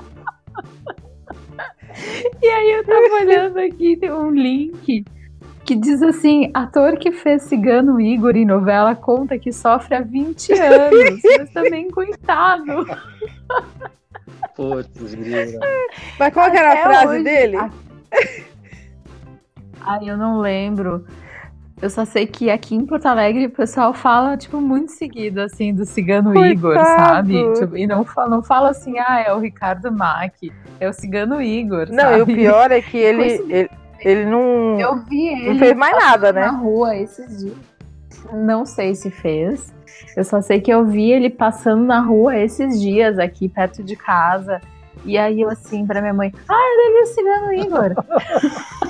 [2.42, 5.04] e aí eu tava olhando aqui, tem um link
[5.66, 10.54] que diz assim: ator que fez Cigano Igor em novela conta que sofre há 20
[10.54, 12.86] anos, mas também coitado.
[14.56, 15.16] Putz,
[16.20, 17.58] Mas qual era a frase hoje, dele?
[17.58, 17.72] A...
[19.84, 21.06] Ai, eu não lembro.
[21.82, 25.74] Eu só sei que aqui em Porto Alegre o pessoal fala, tipo, muito seguido, assim,
[25.74, 26.54] do Cigano Coitado.
[26.54, 27.54] Igor, sabe?
[27.56, 31.42] Tipo, e não fala, não fala assim, ah, é o Ricardo Mack, é o Cigano
[31.42, 32.20] Igor, Não, sabe?
[32.20, 33.70] e o pior é que ele, ele,
[34.00, 34.80] ele não.
[34.80, 35.50] Eu vi ele.
[35.50, 36.46] Não fez mais nada, né?
[36.46, 37.58] Na rua esses dias.
[38.32, 39.74] Não sei se fez.
[40.16, 43.96] Eu só sei que eu vi ele passando na rua esses dias aqui perto de
[43.98, 44.62] casa.
[45.06, 47.94] E aí eu assim pra minha mãe, ah, ele é o cigano Igor.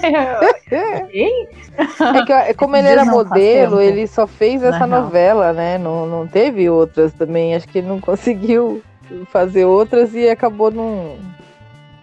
[2.16, 5.78] é que como ele era modelo, ele só fez essa novela, né?
[5.78, 7.56] Não, não teve outras também.
[7.56, 8.84] Acho que ele não conseguiu
[9.28, 11.18] fazer outras e acabou não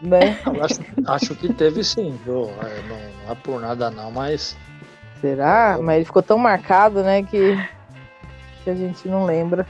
[0.02, 0.38] né?
[0.62, 2.50] Acho, acho, que teve sim, viu?
[2.62, 4.56] É, não, não, é por nada não, mas.
[5.20, 5.74] Será?
[5.76, 5.82] Eu...
[5.82, 7.56] Mas ele ficou tão marcado, né, que,
[8.64, 9.66] que a gente não lembra.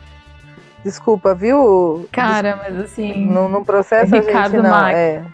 [0.85, 2.09] Desculpa, viu?
[2.11, 3.27] Cara, mas assim.
[3.27, 4.87] No, no processo Ricardo a gente não.
[4.87, 5.25] É.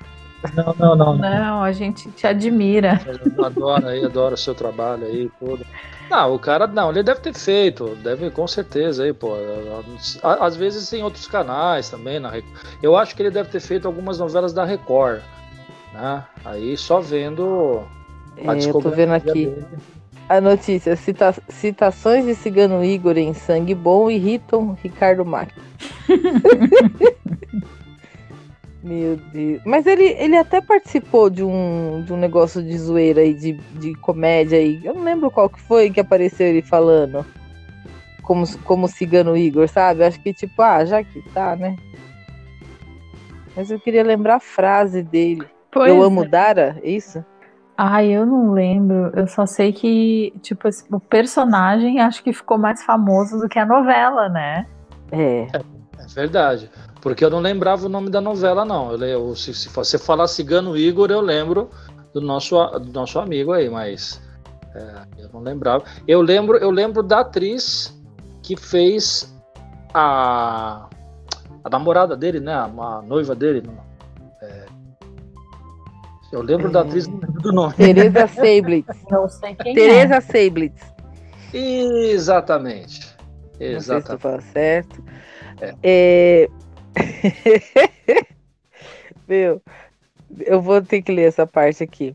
[0.54, 1.16] Não, não, não.
[1.16, 3.00] Não, a gente te admira.
[3.42, 5.64] Adora aí, adora o seu trabalho aí, tudo.
[6.10, 9.32] Não, o cara, não, ele deve ter feito, deve com certeza aí, pô.
[10.22, 12.32] Às vezes tem outros canais também na
[12.82, 15.20] Eu acho que ele deve ter feito algumas novelas da Record,
[15.92, 16.22] né?
[16.44, 17.82] Aí só vendo
[18.46, 19.46] a é, eu tô vendo aqui.
[19.46, 19.66] Dele.
[20.28, 25.50] A notícia: cita citações de Cigano Igor em Sangue Bom irritam Ricardo Mac.
[28.82, 29.60] Meu Deus.
[29.64, 33.94] Mas ele, ele até participou de um, de um negócio de zoeira aí, de, de
[33.96, 34.80] comédia aí.
[34.84, 37.26] Eu não lembro qual que foi que apareceu ele falando.
[38.22, 40.04] Como, como cigano Igor, sabe?
[40.04, 41.76] Acho que tipo, ah, já que tá, né?
[43.56, 45.46] Mas eu queria lembrar a frase dele.
[45.70, 46.28] Pois eu amo é.
[46.28, 47.24] Dara, é isso?
[47.76, 49.10] Ai, eu não lembro.
[49.14, 53.66] Eu só sei que, tipo, o personagem acho que ficou mais famoso do que a
[53.66, 54.66] novela, né?
[55.12, 55.42] É.
[55.42, 55.58] É,
[55.98, 56.70] é verdade.
[57.02, 58.92] Porque eu não lembrava o nome da novela, não.
[58.92, 61.70] Eu, eu, se, se você falar Cigano Igor, eu lembro
[62.14, 64.22] do nosso, do nosso amigo aí, mas
[64.74, 65.84] é, eu não lembrava.
[66.08, 67.94] Eu lembro, eu lembro da atriz
[68.42, 69.34] que fez
[69.92, 70.88] a,
[71.62, 72.54] a namorada dele, né?
[72.54, 73.62] A, a noiva dele.
[73.68, 73.95] É,
[76.32, 76.70] eu lembro é...
[76.70, 77.74] da atriz, não lembro do nome.
[77.74, 78.96] Teresa Seiblitz.
[79.10, 80.20] Não sei quem Teresa é.
[80.20, 80.82] Seiblitz.
[81.52, 83.16] Exatamente.
[83.58, 84.24] Exatamente.
[84.24, 85.04] Não sei se certo.
[85.60, 85.74] É.
[85.82, 86.48] É,
[89.26, 89.62] Meu,
[90.40, 92.14] eu vou ter que ler essa parte aqui.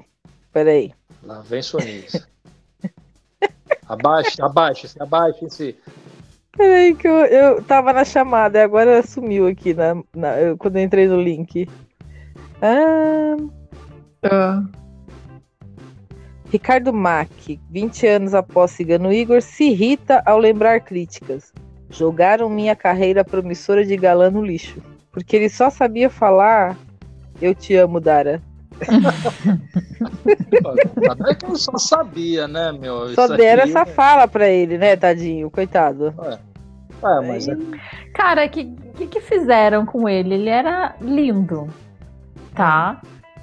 [0.51, 0.93] Peraí.
[1.23, 2.27] Lá vem Sonis.
[3.87, 5.75] abaixe, abaixe, se abaixe esse.
[6.55, 10.77] Peraí, que eu, eu tava na chamada e agora sumiu aqui na, na eu, quando
[10.77, 11.67] eu entrei no link.
[12.61, 13.37] Ah.
[14.23, 14.63] Ah.
[16.51, 21.53] Ricardo Mack, 20 anos após Cigano Igor, se irrita ao lembrar críticas.
[21.89, 24.81] Jogaram minha carreira promissora de galã no lixo.
[25.11, 26.77] Porque ele só sabia falar
[27.41, 28.41] Eu te amo, Dara.
[31.09, 33.13] Até que eu só sabia, né, meu?
[33.13, 33.71] Só deram aqui...
[33.71, 36.13] essa fala pra ele, né, tadinho, coitado.
[36.23, 36.39] É.
[37.03, 37.57] É, mas é...
[38.13, 40.35] Cara, o que, que, que fizeram com ele?
[40.35, 41.67] Ele era lindo,
[42.53, 43.01] tá?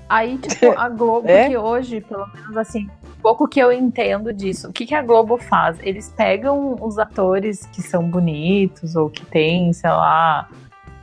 [0.09, 1.49] Aí, tipo, a Globo, é?
[1.49, 2.88] que hoje, pelo menos assim,
[3.21, 4.68] pouco que eu entendo disso.
[4.68, 5.79] O que, que a Globo faz?
[5.83, 10.49] Eles pegam os atores que são bonitos ou que têm, sei lá,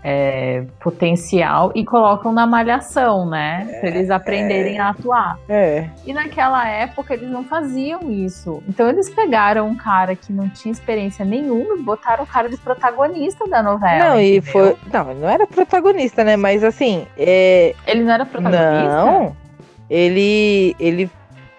[0.08, 3.68] é, potencial e colocam na malhação, né?
[3.68, 5.40] É, pra eles aprenderem é, a atuar.
[5.50, 5.90] É.
[6.06, 8.62] E naquela época eles não faziam isso.
[8.70, 12.58] Então eles pegaram um cara que não tinha experiência nenhuma e botaram o cara de
[12.58, 14.10] protagonista da novela.
[14.10, 14.38] Não, entendeu?
[14.38, 14.78] e foi.
[14.94, 16.38] Não, não era protagonista, né?
[16.38, 17.08] Mas assim.
[17.18, 17.74] É...
[17.88, 19.06] Ele não era protagonista?
[19.06, 19.36] Não.
[19.90, 20.76] Ele.
[20.80, 21.10] Ele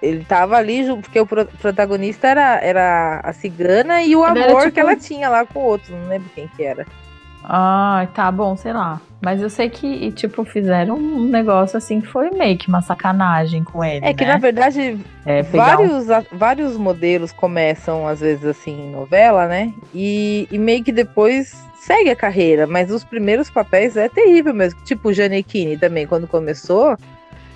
[0.03, 4.73] ele tava ali porque o protagonista era, era a cigana e o ele amor tipo...
[4.73, 6.87] que ela tinha lá com o outro, não lembro quem que era.
[7.49, 9.01] Ah, tá bom, sei lá.
[9.23, 13.63] Mas eu sei que, tipo, fizeram um negócio assim que foi meio que uma sacanagem
[13.63, 14.05] com ele.
[14.05, 14.33] É que, né?
[14.33, 16.37] na verdade, é, vários, um...
[16.37, 19.73] vários modelos começam, às vezes, assim, em novela, né?
[19.95, 22.67] E, e meio que depois segue a carreira.
[22.67, 24.81] Mas os primeiros papéis é terrível mesmo.
[24.85, 26.99] Tipo o Janequine também, quando começou.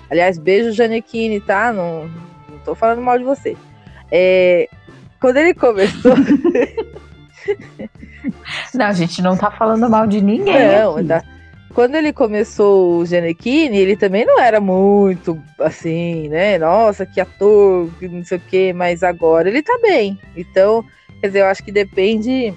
[0.09, 1.73] Aliás, beijo, Janequine, tá?
[1.73, 2.09] Não,
[2.49, 3.57] não tô falando mal de você.
[4.09, 4.69] É,
[5.19, 6.13] quando ele começou.
[8.73, 10.79] não, a gente não tá falando mal de ninguém.
[10.79, 11.23] Não, tá...
[11.73, 16.57] quando ele começou o Genequini, ele também não era muito assim, né?
[16.57, 20.19] Nossa, que ator, que não sei o quê, mas agora ele tá bem.
[20.35, 20.83] Então,
[21.19, 22.53] quer dizer, eu acho que depende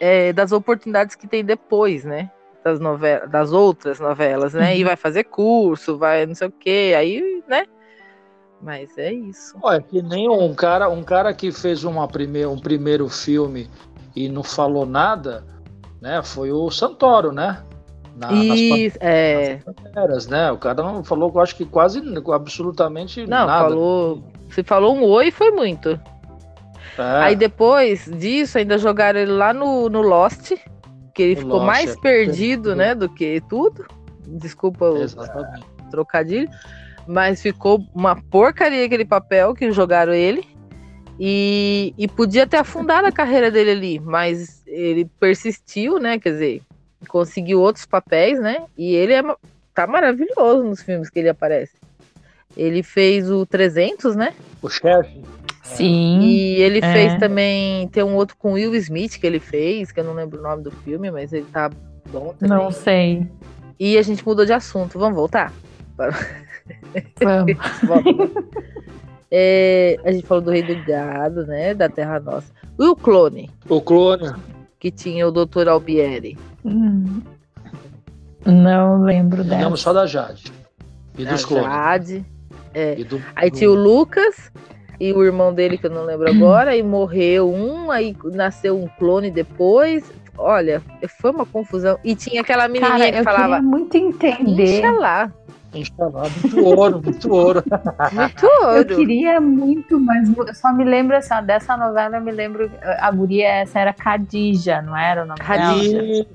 [0.00, 2.30] é, das oportunidades que tem depois, né?
[2.64, 4.72] Das, novelas, das outras novelas, né?
[4.72, 4.76] Uhum.
[4.78, 7.64] E vai fazer curso, vai não sei o quê, aí, né?
[8.60, 9.56] Mas é isso.
[9.62, 13.68] Olha, que nem um cara, um cara que fez uma primeir, um primeiro filme
[14.16, 15.44] e não falou nada,
[16.00, 16.22] né?
[16.22, 17.62] Foi o Santoro, né?
[18.16, 19.60] Na, Isso, nas, é.
[19.94, 20.50] Nas né?
[20.50, 22.02] O cara não falou, eu acho que quase
[22.32, 23.68] absolutamente não, nada.
[23.68, 24.24] falou.
[24.50, 26.00] Se falou um oi, foi muito.
[26.98, 27.24] É.
[27.24, 30.52] Aí depois disso, ainda jogaram ele lá no, no Lost,
[31.14, 32.00] que ele ficou Lost, mais é.
[32.00, 33.84] perdido, né, do que tudo.
[34.26, 36.48] Desculpa o trocadilho.
[37.06, 40.55] Mas ficou uma porcaria aquele papel que jogaram ele.
[41.18, 46.18] E, e podia ter afundado a carreira dele ali, mas ele persistiu, né?
[46.18, 46.62] Quer dizer,
[47.08, 48.64] conseguiu outros papéis, né?
[48.76, 49.22] E ele é,
[49.74, 51.72] tá maravilhoso nos filmes que ele aparece.
[52.56, 54.34] Ele fez o 300, né?
[54.62, 55.22] O chefe.
[55.62, 56.20] Sim.
[56.20, 56.92] E ele é.
[56.92, 57.88] fez também.
[57.88, 60.62] Tem um outro com Will Smith que ele fez, que eu não lembro o nome
[60.62, 61.70] do filme, mas ele tá
[62.10, 62.56] bom também.
[62.56, 63.26] Não sei.
[63.78, 64.98] E a gente mudou de assunto.
[64.98, 65.52] Vamos voltar?
[65.96, 66.16] Vamos.
[67.82, 68.32] Volta.
[69.30, 71.74] É, a gente falou do Rei do Gado, né?
[71.74, 72.52] Da Terra Nossa.
[72.78, 73.50] E o clone?
[73.68, 74.32] O clone.
[74.78, 75.68] Que tinha o Dr.
[75.68, 76.36] Albieri.
[76.64, 77.22] Hum.
[78.44, 79.62] Não lembro dela.
[79.62, 80.52] Lembro só da Jade.
[81.18, 81.66] E dos clones.
[81.66, 82.24] Jade.
[82.74, 82.94] É.
[82.98, 84.52] E do- Aí do- tinha o Lucas
[85.00, 88.86] e o irmão dele, que eu não lembro agora, aí morreu um, aí nasceu um
[88.98, 90.04] clone depois.
[90.38, 90.82] Olha,
[91.18, 91.98] foi uma confusão.
[92.04, 94.78] E tinha aquela menininha Cara, que eu falava, queria muito entender.
[94.80, 95.32] Inxalá,
[95.80, 97.62] Instalado, muito ouro, muito ouro.
[98.12, 98.96] muito Eu ouro.
[98.96, 103.10] queria muito, mas eu só me lembro assim, ó, dessa novela, eu me lembro, a
[103.10, 105.40] guria essa era Khadija, não era o nome?
[105.40, 106.26] Khadija.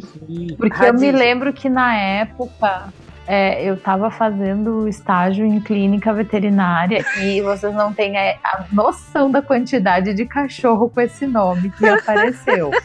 [0.57, 1.17] Porque eu me Khadija.
[1.17, 2.89] lembro que na época
[3.27, 9.29] é, eu estava fazendo estágio em clínica veterinária e vocês não têm a, a noção
[9.31, 12.71] da quantidade de cachorro com esse nome que apareceu.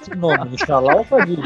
[0.00, 1.42] Esse nome, Instalá ou Khadija?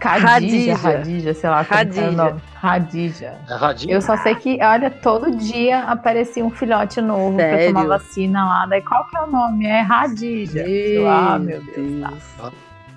[0.00, 0.76] Khadija.
[0.76, 2.40] Khadija, sei lá como que é o nome.
[2.60, 3.34] Khadija.
[3.48, 3.92] É Radinho?
[3.92, 7.66] Eu só sei que, olha, todo dia aparecia um filhote novo pra Sério?
[7.74, 8.66] tomar vacina lá.
[8.66, 9.66] Daí qual que é o nome?
[9.66, 10.64] É Radija.
[11.08, 12.22] Ah, meu Deus.
[12.38, 12.50] tá.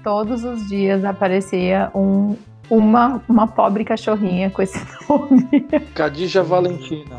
[0.03, 2.35] Todos os dias aparecia um,
[2.69, 5.47] uma, uma pobre cachorrinha com esse nome.
[5.93, 7.17] Khadija Valentina.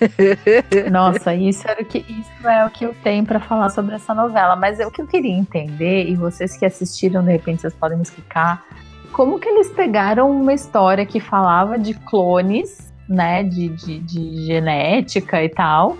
[0.90, 4.14] Nossa, isso, era o que, isso é o que eu tenho pra falar sobre essa
[4.14, 4.56] novela.
[4.56, 7.96] Mas é o que eu queria entender, e vocês que assistiram, de repente, vocês podem
[7.96, 8.64] me explicar,
[9.12, 15.42] como que eles pegaram uma história que falava de clones, né, de, de, de genética
[15.42, 15.96] e tal,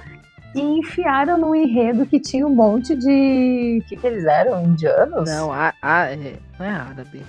[0.54, 3.80] e enfiaram num enredo que tinha um monte de.
[3.84, 4.62] O que, que eles eram?
[4.64, 5.28] Indianos?
[5.30, 7.22] Não, a, a- é, não é árabe.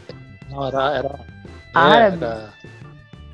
[0.50, 0.82] Não, era.
[0.98, 1.20] era
[1.74, 2.24] Árabe.
[2.24, 2.50] Era,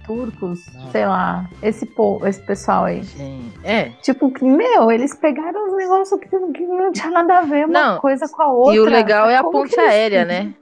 [0.08, 0.66] Turcos?
[0.92, 1.48] Sei lá.
[1.62, 3.04] Esse, po esse pessoal aí.
[3.04, 3.90] Gente, é.
[4.02, 8.00] Tipo, meu, eles pegaram os negócios que, que não tinha nada a ver uma Não,
[8.00, 8.76] coisa com a outra.
[8.76, 10.54] E o legal é a que ponte aérea, né?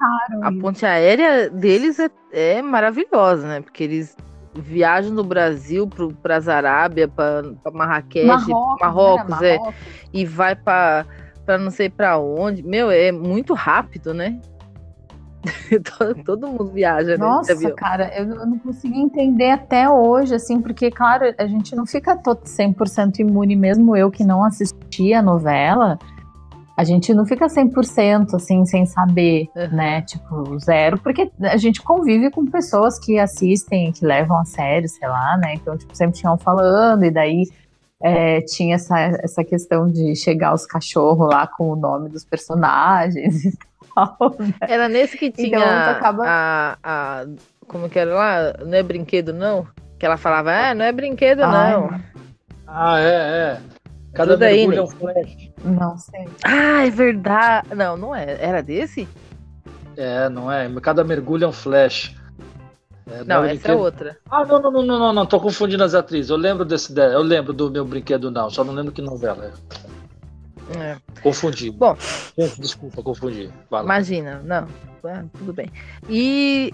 [0.42, 3.62] A ponte aérea deles é, é maravilhosa, né?
[3.62, 4.18] Porque eles
[4.56, 5.88] viajam do Brasil
[6.22, 9.56] para as Arábia, para Marrakech, Marrocos, Marrocos, né?
[9.56, 9.60] é,
[10.14, 11.06] e vai para
[11.60, 12.64] não sei para onde.
[12.64, 14.40] Meu, é muito rápido, né?
[15.98, 17.18] todo, todo mundo viaja, né?
[17.18, 17.76] Nossa, de avião.
[17.76, 22.42] cara, eu não consegui entender até hoje, assim, porque, claro, a gente não fica todo
[22.44, 25.98] 100% imune, mesmo eu que não assisti a novela,
[26.78, 29.76] a gente não fica 100% assim, sem saber, Uhum.
[29.76, 34.90] né, tipo, zero, porque a gente convive com pessoas que assistem, que levam a sério,
[34.90, 37.44] sei lá, né, então, tipo, sempre tinham falando, e daí
[38.02, 43.46] é, tinha essa, essa questão de chegar os cachorros lá com o nome dos personagens
[43.46, 43.58] e
[43.96, 44.54] tal, né?
[44.62, 47.26] Era nesse que tinha Então, acaba- a, a.
[47.68, 48.54] Como que era lá?
[48.66, 49.66] Não é brinquedo, não?
[49.98, 52.00] Que ela falava, ah, não é brinquedo, Ai, não.
[52.68, 53.62] Ah, é, é.
[54.14, 54.98] Cada aí, mergulho é um Ney.
[55.26, 55.52] flash.
[55.64, 56.28] Não sei.
[56.44, 57.68] Ah, é verdade.
[57.76, 58.38] Não, não é.
[58.40, 59.08] Era desse?
[59.98, 60.70] É, não é?
[60.82, 62.14] Cada mergulho é um flash.
[63.08, 64.18] É, Não, é essa é brinquedo- outra.
[64.30, 66.30] Ah, não, não, não, não, não, não, tô confundindo as atrizes.
[66.30, 69.46] Eu lembro desse, de- eu lembro do meu brinquedo não, só não lembro que novela.
[69.46, 69.85] é.
[70.78, 70.96] É.
[71.22, 71.70] Confundi.
[71.72, 71.96] Bom.
[72.58, 73.50] Desculpa, confundi.
[73.70, 73.84] Lá.
[73.84, 74.68] Imagina, não.
[75.08, 75.70] Ah, tudo bem.
[76.10, 76.74] E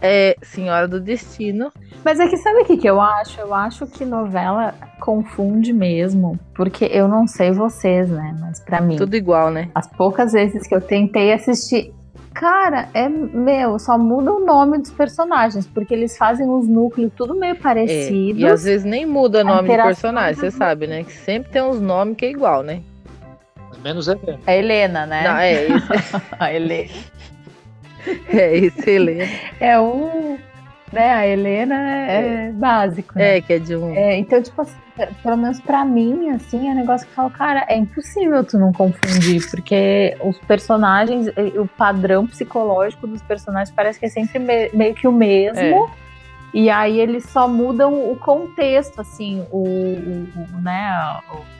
[0.00, 1.70] é, Senhora do Destino.
[2.02, 3.38] Mas é que sabe o que, que eu acho?
[3.40, 6.38] Eu acho que novela confunde mesmo.
[6.54, 8.34] Porque eu não sei vocês, né?
[8.40, 9.70] Mas pra mim, Tudo igual, né?
[9.74, 11.92] as poucas vezes que eu tentei assistir.
[12.32, 17.34] Cara, é meu, só muda o nome dos personagens, porque eles fazem os núcleos tudo
[17.34, 18.40] meio É, parecidos.
[18.40, 21.04] e às vezes nem muda o nome de interação personagem, você é sabe, né?
[21.04, 22.80] Que sempre tem uns nomes que é igual, né?
[23.82, 24.40] Menos é mesmo.
[24.46, 25.24] A Helena, né?
[25.24, 26.90] Não, é esse, A Helena.
[28.32, 29.30] é esse Helena.
[29.60, 30.38] É o.
[30.92, 33.18] Né, a Helena é, é básico.
[33.18, 33.38] né?
[33.38, 33.94] É, que é de um.
[33.94, 34.76] É, então, tipo assim,
[35.22, 38.58] pelo menos pra mim, assim, é um negócio que eu falo, cara, é impossível tu
[38.58, 44.68] não confundir, porque os personagens, o padrão psicológico dos personagens parece que é sempre me-
[44.74, 45.88] meio que o mesmo.
[46.54, 50.92] E aí eles só mudam o contexto, assim, o, o- né,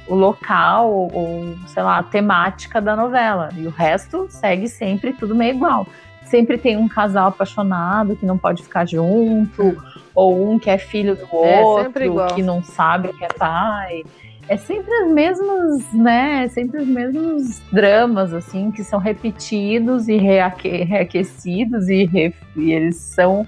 [0.08, 3.48] o, o local, ou, sei lá, a temática da novela.
[3.56, 5.86] E o resto segue sempre tudo meio igual.
[6.24, 9.82] Sempre tem um casal apaixonado que não pode ficar junto,
[10.14, 12.34] ou um que é filho do É, outro, igual.
[12.34, 14.02] que não sabe o que é pai.
[14.48, 16.48] É sempre os mesmos, né?
[16.48, 22.96] Sempre os mesmos dramas, assim, que são repetidos e reaque- reaquecidos e, re- e eles
[22.96, 23.46] são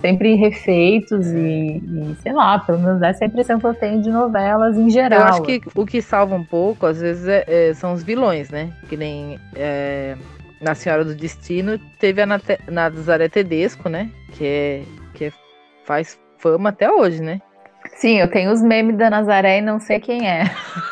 [0.00, 4.02] sempre refeitos e, e, sei lá, pelo menos essa é a impressão que eu tenho
[4.02, 5.20] de novelas em geral.
[5.20, 8.50] Eu acho que o que salva um pouco, às vezes, é- é- são os vilões,
[8.50, 8.72] né?
[8.88, 10.16] Que nem é,
[10.60, 12.26] na Senhora do Destino teve a
[12.70, 14.10] Nazaré Tedesco, né?
[14.32, 14.82] Que, é,
[15.14, 15.32] que é-
[15.84, 17.40] faz fama até hoje, né?
[17.94, 20.42] Sim, eu tenho os memes da Nazaré e não sei quem é.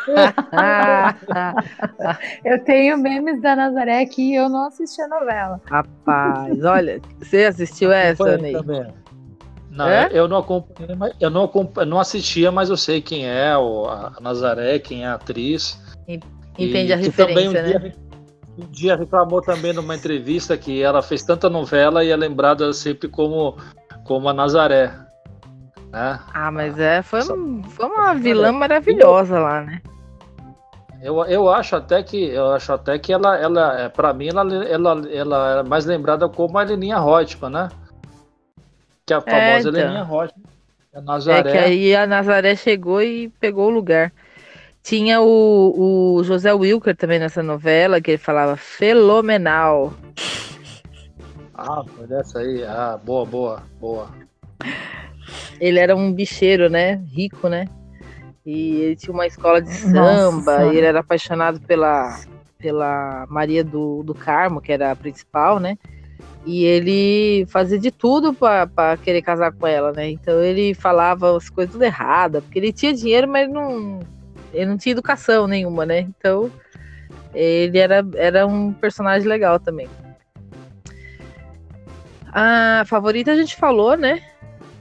[2.44, 5.60] Eu tenho memes da Nazaré aqui e eu não assisti a novela.
[5.66, 8.52] rapaz, olha, você assistiu essa, Ney?
[8.52, 8.86] também.
[9.74, 10.08] Não, É?
[10.12, 14.12] eu não acompanhei, eu não, eu não assistia, mas eu sei quem é o, a
[14.20, 15.82] Nazaré, quem é a atriz.
[16.56, 17.78] Entende a E também referência, um né?
[17.90, 17.96] dia,
[18.56, 23.08] um dia reclamou também numa entrevista que ela fez tanta novela e é lembrada sempre
[23.08, 23.56] como,
[24.04, 24.94] como a Nazaré.
[25.90, 26.20] Né?
[26.32, 29.82] Ah, mas é, foi, foi uma vilã maravilhosa lá, né?
[31.02, 34.42] Eu, eu acho até que eu acho até que ela, ela é, para mim, ela,
[34.64, 37.68] ela, ela é mais lembrada como a Leninha Reutemann, né?
[39.06, 39.72] Que é a famosa é, então.
[39.72, 40.54] Leninha Reutemann.
[40.94, 41.50] A Nazaré.
[41.50, 44.12] É que aí a Nazaré chegou e pegou o lugar.
[44.82, 49.94] Tinha o, o José Wilker também nessa novela, que ele falava fenomenal.
[51.54, 52.62] Ah, foi dessa aí.
[52.64, 54.08] Ah, boa, boa, boa.
[55.58, 57.02] Ele era um bicheiro, né?
[57.12, 57.66] Rico, né?
[58.44, 62.20] E ele tinha uma escola de samba, e ele era apaixonado pela,
[62.58, 65.78] pela Maria do, do Carmo, que era a principal, né?
[66.46, 70.10] E ele fazia de tudo para querer casar com ela, né?
[70.10, 74.00] Então ele falava as coisas tudo erradas, porque ele tinha dinheiro, mas não,
[74.52, 76.00] ele não tinha educação nenhuma, né?
[76.00, 76.50] Então
[77.34, 79.88] ele era, era um personagem legal também.
[82.30, 84.20] A favorita a gente falou, né?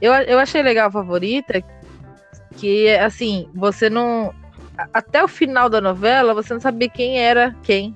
[0.01, 1.63] Eu, eu achei legal a favorita,
[2.57, 4.33] que assim, você não.
[4.91, 7.95] Até o final da novela, você não sabia quem era quem.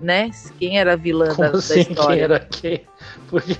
[0.00, 0.30] Né?
[0.58, 2.14] Quem era a vilã Como da, assim, da história.
[2.16, 2.86] Quem era quem?
[3.28, 3.56] Porque.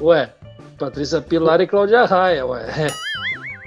[0.00, 0.30] Ué,
[0.78, 2.64] Patrícia Pilar e Cláudia Raia, ué.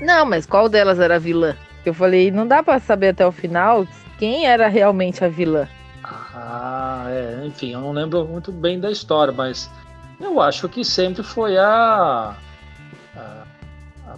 [0.01, 1.55] Não, mas qual delas era a vilã?
[1.85, 3.87] Eu falei, não dá para saber até o final
[4.17, 5.67] quem era realmente a vilã.
[6.03, 9.69] Ah, é, enfim, eu não lembro muito bem da história, mas
[10.19, 12.35] eu acho que sempre foi a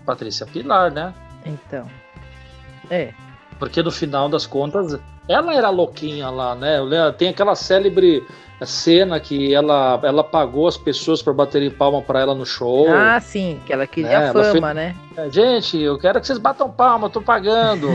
[0.06, 1.14] Patrícia Pilar, né?
[1.46, 1.86] Então.
[2.90, 3.14] É.
[3.60, 4.98] Porque no final das contas,
[5.28, 6.78] ela era louquinha lá, né?
[7.18, 8.26] Tem aquela célebre
[8.66, 12.88] cena que ela, ela pagou as pessoas para baterem palma para ela no show.
[12.90, 14.34] Ah, sim, que ela queria né?
[14.34, 14.76] fama, fez...
[14.76, 14.96] né?
[15.16, 17.88] É, gente, eu quero que vocês batam palma, eu tô pagando.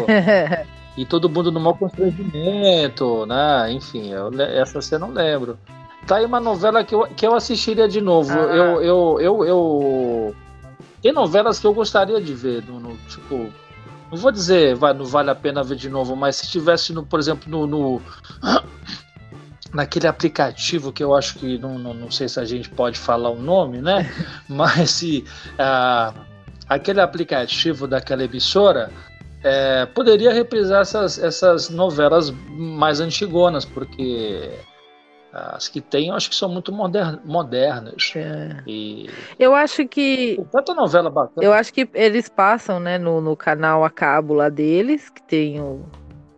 [0.97, 3.72] e todo mundo no mau constrangimento, né?
[3.72, 5.59] Enfim, eu, essa cena eu não lembro.
[6.07, 8.33] Tá aí uma novela que eu, que eu assistiria de novo.
[8.33, 8.55] Ah.
[8.55, 10.35] Eu, eu, eu, eu,
[11.01, 13.49] tem novelas que eu gostaria de ver, no, no tipo.
[14.12, 17.02] Não vou dizer vai, não vale a pena ver de novo, mas se tivesse, no,
[17.02, 18.02] por exemplo, no, no
[19.72, 23.30] naquele aplicativo que eu acho que não, não, não, sei se a gente pode falar
[23.30, 24.12] o nome, né?
[24.46, 26.14] Mas se uh,
[26.68, 28.90] aquele aplicativo daquela emissora
[29.42, 34.50] é, poderia reprisar essas, essas novelas mais antigonas, porque
[35.33, 38.12] as que tem, eu acho que são muito modernas.
[38.14, 38.62] É.
[38.66, 39.09] E...
[39.39, 40.39] Eu acho que.
[40.53, 41.45] Tanta novela bacana.
[41.45, 45.61] Eu acho que eles passam, né, no, no canal a cabo lá deles, que tem
[45.61, 45.85] o.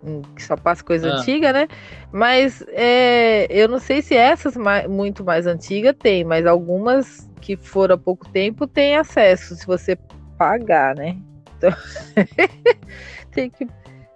[0.02, 1.16] Um, que só passa coisa ah.
[1.16, 1.66] antiga, né?
[2.12, 7.56] Mas é, eu não sei se essas mais, muito mais antigas tem, mas algumas que
[7.56, 9.98] foram há pouco tempo têm acesso, se você
[10.36, 11.16] pagar, né?
[11.56, 11.72] Então,
[13.32, 13.66] tem que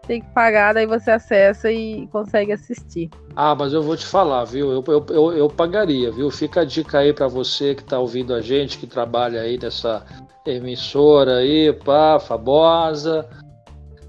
[0.08, 3.10] tem que pagar, daí você acessa e consegue assistir.
[3.36, 4.72] Ah, mas eu vou te falar, viu?
[4.72, 6.30] Eu, eu, eu, eu pagaria, viu?
[6.30, 10.02] Fica a dica aí para você que está ouvindo a gente, que trabalha aí nessa
[10.46, 13.28] emissora aí, pá, famosa.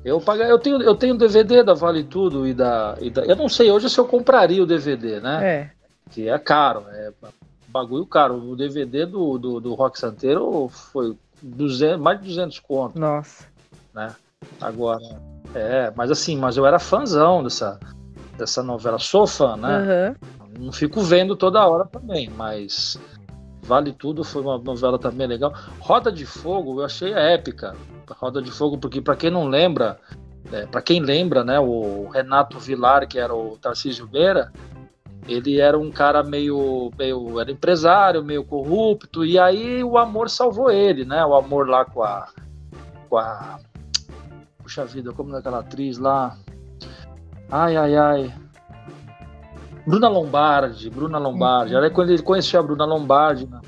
[0.04, 3.36] Eu pagar, eu tenho eu tenho DVD da Vale Tudo e da, e da eu
[3.36, 5.46] não sei hoje se eu compraria o DVD, né?
[5.46, 5.70] É.
[6.10, 7.12] Que é caro, é
[7.68, 8.36] bagulho caro.
[8.36, 12.98] O DVD do, do, do Rock Santeiro foi 200, mais de 200 conto.
[12.98, 13.46] Nossa.
[13.94, 14.16] Né?
[14.62, 15.04] Agora,
[15.54, 17.80] é, mas assim, mas eu era fãzão dessa,
[18.38, 19.00] dessa novela.
[19.00, 20.16] Sou fã, né?
[20.20, 20.66] Uhum.
[20.66, 23.00] Não fico vendo toda hora também, mas
[23.64, 25.54] Vale Tudo foi uma novela também legal.
[25.80, 27.76] Roda de Fogo eu achei épica.
[28.18, 30.00] Roda de Fogo, porque para quem não lembra,
[30.52, 34.52] é, para quem lembra, né, o Renato Vilar, que era o Tarcísio Beira,
[35.28, 40.72] ele era um cara meio, meio era empresário, meio corrupto, e aí o amor salvou
[40.72, 41.24] ele, né?
[41.24, 42.28] O amor lá com a,
[43.08, 43.60] com a
[44.70, 46.38] puxa vida, como daquela atriz lá.
[47.50, 48.36] Ai, ai, ai.
[49.86, 51.74] Bruna Lombardi, Bruna Lombardi.
[51.74, 51.82] Uhum.
[51.82, 53.62] Aí quando ele conheceu a Bruna Lombardi na,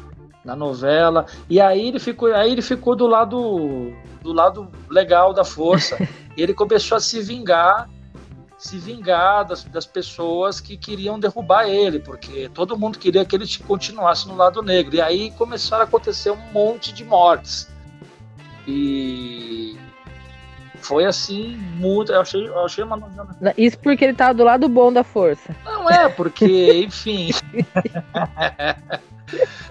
[0.45, 3.91] na, novela, e aí ele ficou, aí ele ficou do lado
[4.21, 5.97] do lado legal da força.
[6.37, 7.89] e ele começou a se vingar,
[8.59, 13.47] se vingar das, das pessoas que queriam derrubar ele, porque todo mundo queria que ele
[13.65, 14.95] continuasse no lado negro.
[14.95, 17.67] E aí começaram a acontecer um monte de mortes.
[18.67, 19.75] E
[20.81, 22.11] foi assim, muito.
[22.11, 22.99] Eu achei, eu achei uma.
[23.57, 25.55] Isso porque ele tava do lado bom da força.
[25.63, 27.31] Não é, porque, enfim.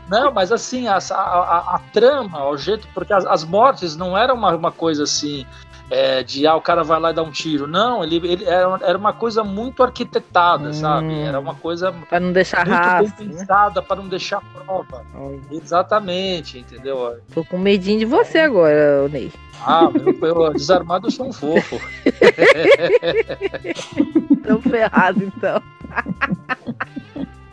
[0.09, 2.89] não, mas assim, a, a, a, a, trama, o jeito.
[2.95, 5.47] Porque as, as mortes não eram uma, uma coisa assim.
[5.91, 7.67] É, de ah, o cara vai lá e dá um tiro.
[7.67, 11.21] Não, ele, ele era, era uma coisa muito arquitetada, hum, sabe?
[11.21, 13.41] Era uma coisa para não deixar muito rastro, bem né?
[13.41, 13.87] pensada, né?
[13.87, 15.05] para não deixar prova.
[15.51, 17.19] Exatamente, entendeu?
[17.35, 19.33] Tô com medinho de você agora, Ney.
[19.67, 21.81] Ah, eu, eu desarmado eu sou um fofo.
[24.47, 25.61] Tão ferrado, então.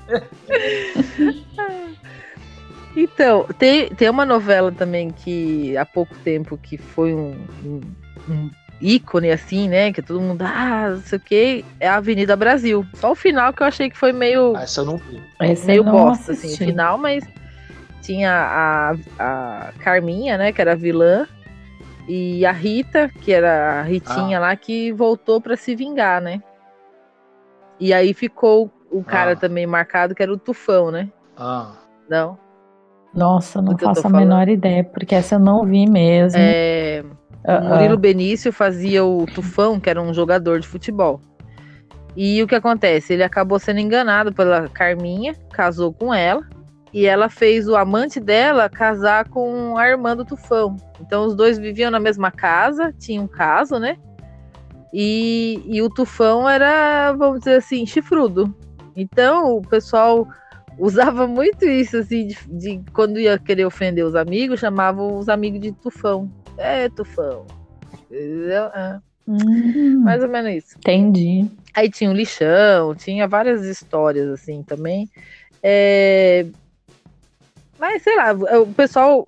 [2.99, 7.81] Então, tem, tem uma novela também que há pouco tempo que foi um, um,
[8.29, 8.49] um
[8.81, 9.91] ícone assim, né?
[9.91, 12.85] Que todo mundo, ah, não sei o que, é a Avenida Brasil.
[12.95, 14.55] Só o final que eu achei que foi meio.
[14.55, 15.21] Ah, essa eu não vi.
[15.41, 17.23] Esse meio bosta, assim, o final, mas
[18.01, 20.51] tinha a, a Carminha, né?
[20.51, 21.27] Que era a vilã.
[22.07, 24.41] E a Rita, que era a Ritinha ah.
[24.41, 26.41] lá, que voltou para se vingar, né?
[27.77, 29.35] E aí ficou o cara ah.
[29.35, 31.09] também marcado, que era o Tufão, né?
[31.35, 31.73] Ah.
[32.09, 32.39] Não?
[33.13, 36.39] Nossa, não faço a menor ideia, porque essa eu não vi mesmo.
[36.39, 37.03] É...
[37.47, 37.69] Uh -uh.
[37.69, 41.21] Murilo Benício fazia o Tufão, que era um jogador de futebol.
[42.15, 43.13] E o que acontece?
[43.13, 46.41] Ele acabou sendo enganado pela Carminha, casou com ela,
[46.91, 50.75] e ela fez o amante dela casar com a irmã do Tufão.
[50.99, 53.97] Então os dois viviam na mesma casa, tinham um caso, né?
[54.91, 58.53] E, e o Tufão era, vamos dizer assim, chifrudo.
[58.95, 60.27] Então o pessoal
[60.79, 65.59] usava muito isso, assim, de, de, quando ia querer ofender os amigos, chamavam os amigos
[65.59, 66.31] de tufão.
[66.57, 67.45] É, tufão.
[68.11, 68.99] É.
[69.27, 70.77] Hum, Mais ou menos isso.
[70.77, 71.49] Entendi.
[71.73, 75.09] Aí tinha o lixão, tinha várias histórias, assim, também.
[75.61, 76.45] É...
[77.77, 79.25] Mas, sei lá, o pessoal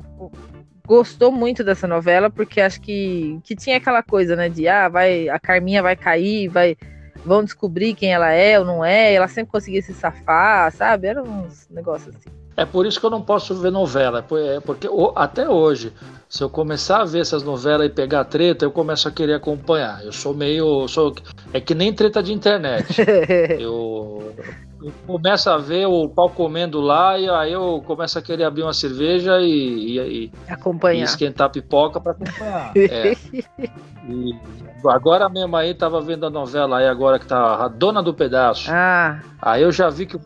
[0.87, 5.29] gostou muito dessa novela, porque acho que, que tinha aquela coisa, né, de, ah, vai,
[5.29, 6.75] a Carminha vai cair, vai
[7.23, 11.07] vão descobrir quem ela é ou não é, ela sempre conseguia se safar, sabe?
[11.07, 12.29] Era uns negócios assim.
[12.59, 15.93] É por isso que eu não posso ver novela, é porque até hoje,
[16.27, 20.03] se eu começar a ver essas novelas e pegar treta, eu começo a querer acompanhar.
[20.03, 20.85] Eu sou meio.
[20.89, 21.15] Sou,
[21.53, 22.97] é que nem treta de internet.
[23.57, 24.35] eu,
[24.83, 28.63] eu começo a ver o pau comendo lá e aí eu começo a querer abrir
[28.63, 30.99] uma cerveja e, e, e acompanhar.
[30.99, 32.73] E esquentar pipoca para acompanhar.
[32.75, 33.15] é.
[34.05, 34.37] E
[34.85, 38.69] agora mesmo aí tava vendo a novela aí agora que tá a Dona do Pedaço.
[38.69, 39.21] Ah.
[39.41, 40.19] Aí eu já vi que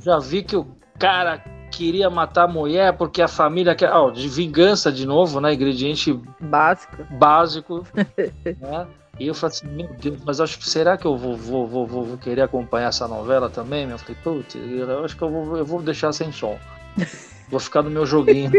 [0.00, 0.66] já vi que o
[0.98, 1.40] cara
[1.78, 5.54] queria matar a mulher porque a família quer, oh, de vingança de novo, né?
[5.54, 7.04] Ingrediente básico.
[7.12, 8.86] Básico, né?
[9.20, 11.86] E eu falei assim, meu Deus, mas acho que será que eu vou, vou, vou,
[11.86, 13.88] vou querer acompanhar essa novela também?
[13.88, 16.58] Eu falei, putz, eu acho que eu vou, eu vou deixar sem som.
[17.50, 18.50] Vou ficar no meu joguinho.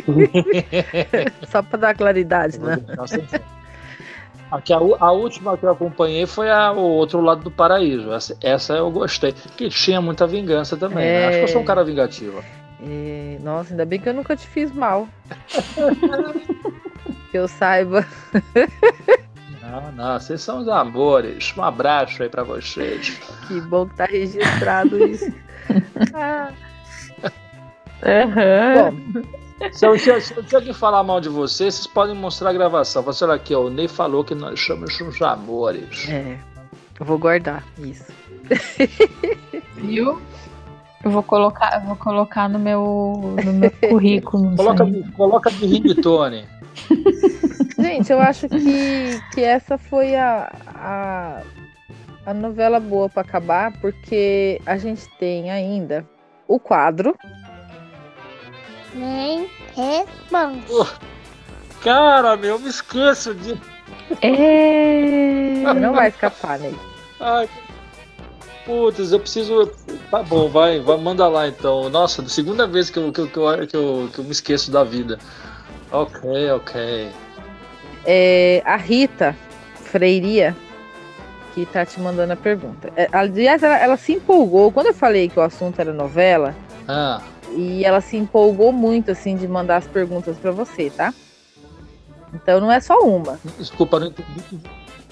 [1.47, 2.79] Só para dar claridade, né?
[4.51, 8.11] Aqui, a, a, última que eu acompanhei foi a, o outro lado do paraíso.
[8.11, 9.31] Essa, essa eu gostei.
[9.55, 11.05] Que tinha muita vingança também.
[11.05, 11.19] É...
[11.19, 11.27] Né?
[11.27, 12.43] Acho que eu sou um cara vingativo.
[12.81, 13.37] É...
[13.41, 15.07] Nossa, ainda bem que eu nunca te fiz mal.
[17.31, 18.05] que eu saiba.
[19.61, 21.53] não, não, vocês são os amores.
[21.57, 23.19] Um abraço aí pra vocês.
[23.47, 25.31] Que bom que tá registrado isso.
[26.13, 26.51] ah.
[28.01, 28.93] Uhum.
[29.21, 29.29] Bom,
[29.73, 33.03] se, eu, se, se, se alguém falar mal de você, vocês podem mostrar a gravação.
[33.03, 36.07] Você olha aqui, ó, o Ney falou que nós chamamos uns amores.
[36.07, 36.37] É,
[36.99, 38.11] eu vou guardar isso.
[39.75, 40.21] Viu?
[41.03, 44.55] Eu vou colocar, vou colocar no meu, no meu currículo.
[44.55, 44.85] coloca,
[45.15, 46.45] coloca de ringtone.
[47.79, 51.41] Gente, eu acho que, que essa foi a, a,
[52.25, 56.05] a novela boa para acabar, porque a gente tem ainda
[56.47, 57.15] o quadro
[58.93, 60.65] nem responde.
[61.81, 63.59] cara, meu, eu me esqueço de.
[64.21, 65.61] É...
[65.75, 66.73] Não vai escapar, né?
[67.19, 67.49] Ai,
[68.65, 69.71] putz, eu preciso.
[70.09, 71.89] Tá bom, vai, vai, manda lá então.
[71.89, 74.71] Nossa, segunda vez que eu, que, eu, que, eu, que, eu, que eu me esqueço
[74.71, 75.19] da vida.
[75.91, 77.09] Ok, ok.
[78.05, 79.35] É, a Rita
[79.75, 80.55] Freiria
[81.53, 82.91] que tá te mandando a pergunta.
[82.95, 84.71] É, aliás, ela, ela se empolgou.
[84.71, 86.55] Quando eu falei que o assunto era novela,
[86.87, 87.21] ah.
[87.55, 91.13] E ela se empolgou muito, assim, de mandar as perguntas para você, tá?
[92.33, 93.39] Então não é só uma.
[93.57, 94.59] Desculpa, não entendi.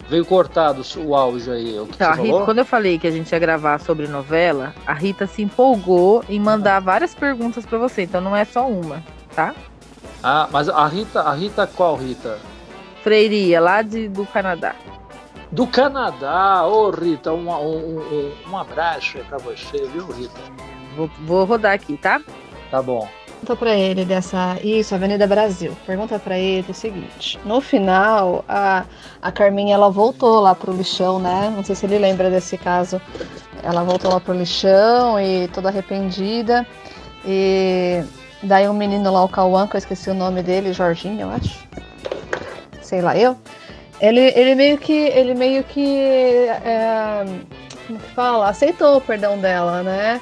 [0.10, 1.78] Veio cortado o áudio aí.
[1.80, 4.94] O que então, Rita, quando eu falei que a gente ia gravar sobre novela, a
[4.94, 8.04] Rita se empolgou em mandar várias perguntas para você.
[8.04, 9.04] Então não é só uma,
[9.36, 9.54] tá?
[10.24, 12.40] Ah, mas a Rita, a Rita qual Rita?
[13.04, 14.76] Freiria, lá de, do Canadá.
[15.52, 20.40] Do Canadá, ô Rita, um, um, um, um abraço aí pra você, viu, Rita?
[20.96, 22.22] Vou, vou rodar aqui, tá?
[22.72, 23.08] Tá bom.
[23.40, 24.58] Pergunta para ele dessa.
[24.64, 25.78] Isso, Avenida Brasil.
[25.86, 28.84] Pergunta para ele o seguinte: no final, a,
[29.22, 31.54] a Carminha ela voltou lá pro lixão, né?
[31.56, 33.00] Não sei se ele lembra desse caso.
[33.62, 36.66] Ela voltou lá pro lixão e toda arrependida.
[37.24, 38.04] E
[38.42, 41.64] daí um menino lá, o Cauã, que eu esqueci o nome dele, Jorginho, eu acho.
[42.82, 43.38] Sei lá, eu.
[44.02, 44.94] Ele, ele meio que.
[44.94, 46.48] Ele meio que.
[46.66, 47.24] É,
[47.86, 48.50] como que fala?
[48.50, 50.20] Aceitou o perdão dela, né?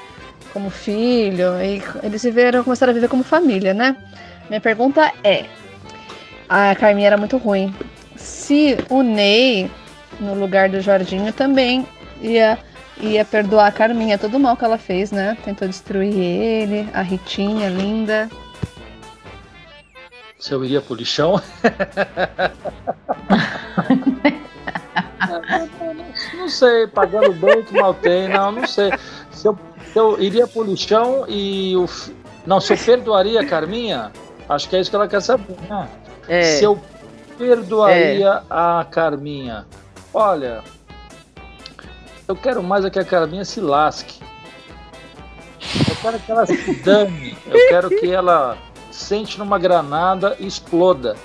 [0.56, 3.94] Como filho, e eles viveram, começaram a viver como família, né?
[4.48, 5.44] Minha pergunta é:
[6.48, 7.74] a Carminha era muito ruim.
[8.16, 9.70] Se o Ney,
[10.18, 11.86] no lugar do Jorginho, também
[12.22, 12.58] ia,
[12.98, 15.36] ia perdoar a Carminha, todo o mal que ela fez, né?
[15.44, 18.30] Tentou destruir ele, a Ritinha, linda.
[20.38, 21.38] Se eu iria pro lixão?
[26.34, 28.90] não sei, pagando bem que mal tem, não, não sei.
[29.30, 29.58] Se eu,
[29.98, 31.86] eu iria pro lixão e o.
[32.46, 34.12] Não, se eu perdoaria a Carminha,
[34.48, 35.88] acho que é isso que ela quer saber, né?
[36.28, 36.78] É, Se eu
[37.38, 39.66] perdoaria a Carminha.
[40.14, 40.62] Olha,
[42.28, 44.20] eu quero mais é que a Carminha se lasque.
[45.88, 47.36] Eu quero que ela se dane.
[47.46, 48.56] Eu quero que ela
[48.90, 51.16] sente numa granada e exploda.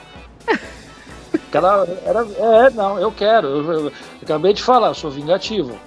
[1.51, 2.19] Que ela era,
[2.65, 3.47] é, não, eu quero.
[3.47, 3.93] Eu, eu- eu
[4.23, 5.77] acabei de falar, eu sou vingativo.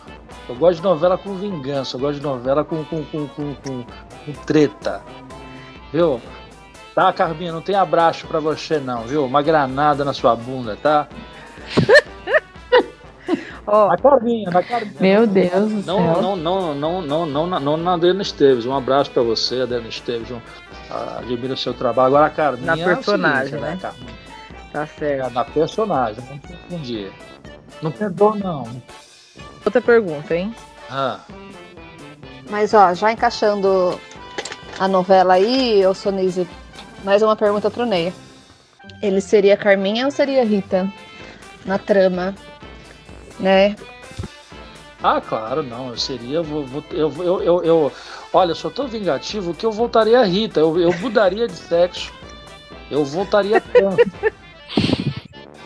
[0.48, 3.84] Eu gosto de novela com vingança, eu gosto de novela com, com, com, com, com-
[3.84, 5.02] com treta.
[5.92, 6.20] Viu?
[6.94, 9.24] Tá, Carminha, não tem abraço pra você não, viu?
[9.24, 11.08] Uma granada na sua bunda, tá?
[13.66, 14.94] ó, Na Carminha, na Carminha.
[15.00, 16.22] Meu Deus do Não, céu.
[16.22, 18.66] não, não, não, não, não, não, não na Adriana Esteves.
[18.66, 20.30] Um abraço pra você, Adriana Esteves.
[20.30, 20.40] Um,
[20.90, 22.08] ah, admiro o seu trabalho.
[22.08, 22.76] Agora a Carminha.
[22.76, 23.78] Na é personagem, seguinte, né?
[23.80, 24.14] Carminha?
[24.72, 25.32] tá É, certo.
[25.32, 27.12] na personagem, não confundir.
[27.82, 28.64] Não perdoa, não.
[29.64, 30.54] Outra pergunta, hein?
[30.90, 31.20] Ah,
[32.50, 33.98] Mas ó, já encaixando
[34.78, 36.46] a novela aí, ô Sonise,
[37.02, 38.12] mais uma pergunta pro Ney.
[39.02, 40.86] Ele seria Carminha ou seria Rita?
[41.64, 42.34] Na trama,
[43.40, 43.74] né?
[45.02, 45.88] ah, claro, não.
[45.88, 46.42] Eu seria.
[46.42, 47.92] vou- vou- eu, eu, eu, eu-
[48.32, 50.60] olha, eu sou tão vingativo que eu voltaria a Rita.
[50.60, 52.12] Eu, eu mudaria de sexo.
[52.90, 53.96] Eu voltaria trans.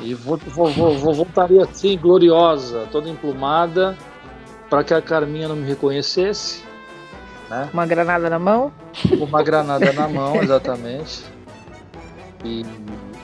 [0.01, 3.97] E vou, vou, vou, vou- voltaria assim, gloriosa, toda emplumada,
[4.71, 6.63] para que a Carminha não me reconhecesse.
[7.51, 7.69] Né?
[7.73, 8.73] Uma granada na mão?
[9.13, 11.25] uma granada na mão, exatamente.
[12.45, 12.65] E,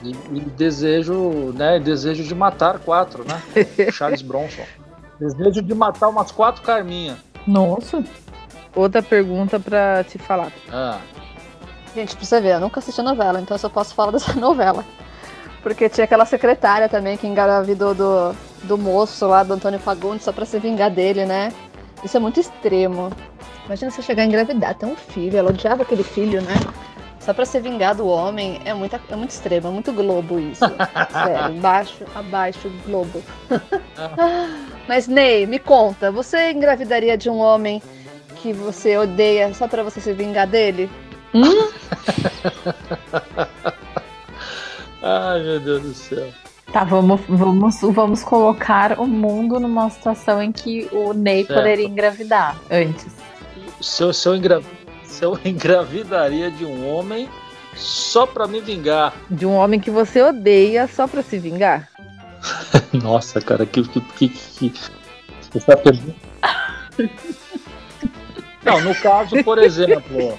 [0.02, 1.78] e- e desejo, né?
[1.78, 3.40] Desejo de matar quatro, né?
[3.92, 4.62] Charles Bronson.
[5.20, 7.16] Desejo de matar umas quatro Carminha.
[7.46, 8.02] Nossa.
[8.74, 10.50] Outra pergunta pra te falar.
[10.72, 10.98] Ah,
[11.94, 14.32] Gente, pra você ver, eu nunca assisti a novela, então eu só posso falar dessa
[14.34, 14.84] novela.
[15.64, 20.30] Porque tinha aquela secretária também que engravidou do, do moço lá, do Antônio Fagundes, só
[20.30, 21.50] pra se vingar dele, né?
[22.04, 23.10] Isso é muito extremo.
[23.64, 26.52] Imagina você chegar a engravidar, ter um filho, ela odiava aquele filho, né?
[27.18, 30.66] Só pra se vingar do homem, é, muita, é muito extremo, é muito globo isso.
[31.10, 33.22] Sério, baixo, abaixo, globo.
[34.86, 37.82] Mas Ney, me conta, você engravidaria de um homem
[38.36, 40.90] que você odeia só pra você se vingar dele?
[45.04, 46.28] ai meu Deus do céu.
[46.72, 51.58] Tá, vamos, vamos, vamos colocar o mundo numa situação em que o Ney Certo.
[51.58, 53.06] poderia engravidar antes.
[53.80, 54.62] Se eu, se, eu engra-
[55.04, 57.28] se eu engravidaria de um homem
[57.76, 59.12] só pra me vingar.
[59.30, 61.88] De um homem que você odeia só pra se vingar?
[62.92, 63.82] Nossa, cara, que.
[63.86, 64.72] que, que, que...
[65.52, 66.14] Você tá perdendo.
[68.64, 70.38] Não, no caso, por exemplo.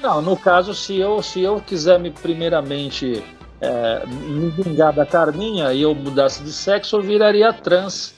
[0.00, 3.24] Não, no caso, se eu, se eu quiser me primeiramente
[3.64, 8.14] é, me vingar da Carminha e eu mudasse de sexo, eu viraria trans.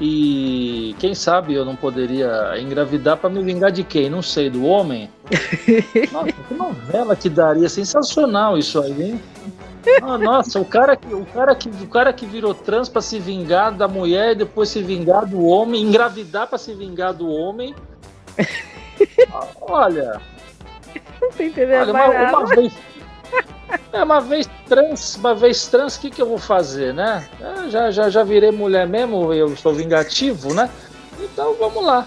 [0.00, 4.10] E quem sabe eu não poderia engravidar para me vingar de quem?
[4.10, 5.08] Não sei, do homem?
[6.10, 7.68] Nossa, que novela que daria!
[7.68, 9.20] Sensacional isso aí, hein?
[10.00, 13.18] Ah, nossa, o cara, que, o, cara que, o cara que virou trans para se
[13.18, 17.74] vingar da mulher e depois se vingar do homem, engravidar para se vingar do homem.
[19.32, 20.20] Ah, Olha,
[21.20, 22.72] Não tô entendendo olha, uma, uma vez.
[23.92, 27.26] É, uma vez trans, uma vez trans, o que, que eu vou fazer, né?
[27.40, 30.68] É, já, já, já virei mulher mesmo, eu sou vingativo, né?
[31.20, 32.06] Então vamos lá.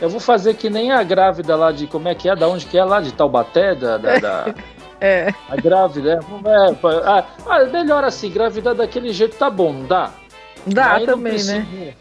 [0.00, 1.86] Eu vou fazer que nem a grávida lá de.
[1.86, 2.36] Como é que é?
[2.36, 3.00] Da onde que é lá?
[3.00, 3.74] De Taubaté?
[3.74, 4.54] Da, da, da-
[5.00, 6.12] É, a grávida.
[6.44, 10.10] É, é, ah, ah, melhor assim, gravidar daquele jeito tá bom, não dá?
[10.66, 11.94] dá Aí também, preciso- né?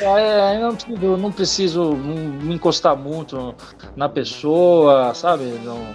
[0.00, 3.54] É, aí não preciso, não preciso me encostar muito
[3.94, 5.44] na pessoa, sabe?
[5.62, 5.94] Não,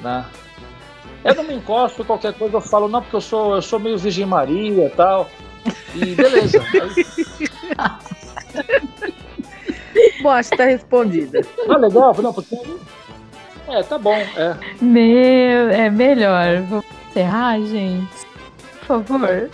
[0.00, 0.24] né?
[1.24, 3.96] Eu não me encosto, qualquer coisa eu falo, não, porque eu sou, eu sou meio
[3.98, 5.28] Virgem Maria e tal.
[5.94, 6.60] E beleza.
[6.62, 7.04] Aí,
[10.22, 11.40] Bom, acho que tá respondida.
[11.68, 12.56] ah, legal, não, porque.
[13.68, 14.56] É, tá bom, é.
[14.82, 16.60] Meu, é melhor.
[16.62, 18.26] Vamos encerrar, gente?
[18.86, 19.50] Por favor.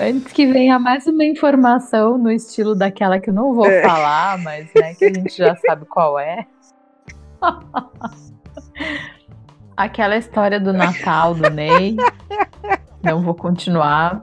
[0.00, 3.82] Antes que venha mais uma informação no estilo daquela que eu não vou É.
[3.82, 6.46] falar, mas né, que a gente já sabe qual é.
[9.76, 11.96] Aquela história do Natal do Ney.
[13.02, 14.22] Não vou continuar.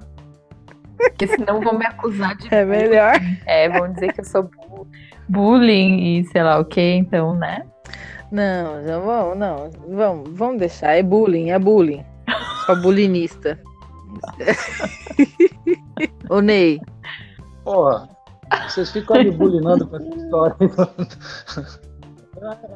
[0.97, 2.77] Porque senão vão me acusar de É bullying.
[2.89, 3.13] melhor.
[3.45, 4.87] É, vão dizer que eu sou bu-
[5.27, 7.63] bullying e sei lá o que, então, né?
[8.31, 9.69] Não, já vamos, não.
[9.89, 10.93] Vamos, vamos deixar.
[10.95, 12.05] É bullying, é bullying.
[12.65, 13.57] Só bullyingista.
[16.29, 16.79] Ô Ney,
[17.63, 18.07] Porra,
[18.67, 20.55] vocês ficam me bulinando com essa história.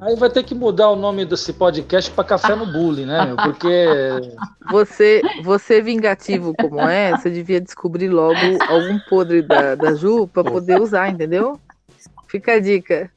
[0.02, 3.26] Aí vai ter que mudar o nome desse podcast para Café no Bullying, né?
[3.26, 3.36] meu?
[3.38, 3.86] Porque
[4.72, 10.44] Você, você vingativo como é, você devia descobrir logo algum podre da, da Ju pra
[10.44, 11.60] poder usar, entendeu?
[12.28, 13.12] Fica a dica.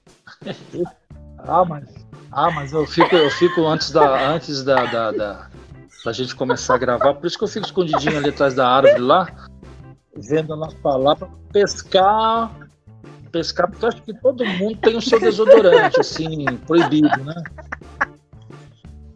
[1.38, 1.84] ah, mas
[2.32, 5.46] ah, mas eu fico eu fico antes da antes da, da, da,
[6.04, 9.00] da gente começar a gravar, por isso que eu fico escondidinho ali atrás da árvore
[9.00, 9.26] lá,
[10.14, 12.50] vendo ela falar para pescar
[13.36, 17.34] pescar, porque eu acho que todo mundo tem o seu desodorante, assim, proibido, né?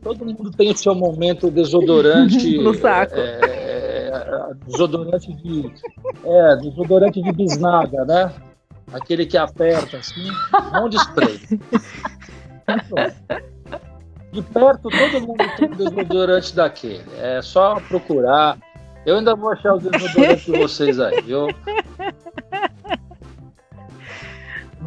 [0.03, 2.59] Todo mundo tem o seu momento desodorante.
[2.61, 3.15] No saco.
[3.17, 5.73] É, é, desodorante de.
[6.25, 8.33] É, desodorante de bisnaga, né?
[8.93, 10.29] Aquele que aperta assim,
[10.73, 11.41] não de spray.
[14.33, 17.05] De perto, todo mundo tem um desodorante daquele.
[17.19, 18.59] É só procurar.
[19.07, 21.49] Eu ainda vou achar o desodorante de vocês aí, viu?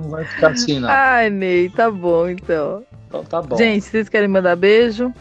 [0.04, 0.89] Não vai ficar assim, não.
[0.89, 2.84] Ai, Ney, tá bom então.
[3.08, 3.56] Então tá bom.
[3.56, 5.14] Gente, vocês querem mandar beijo?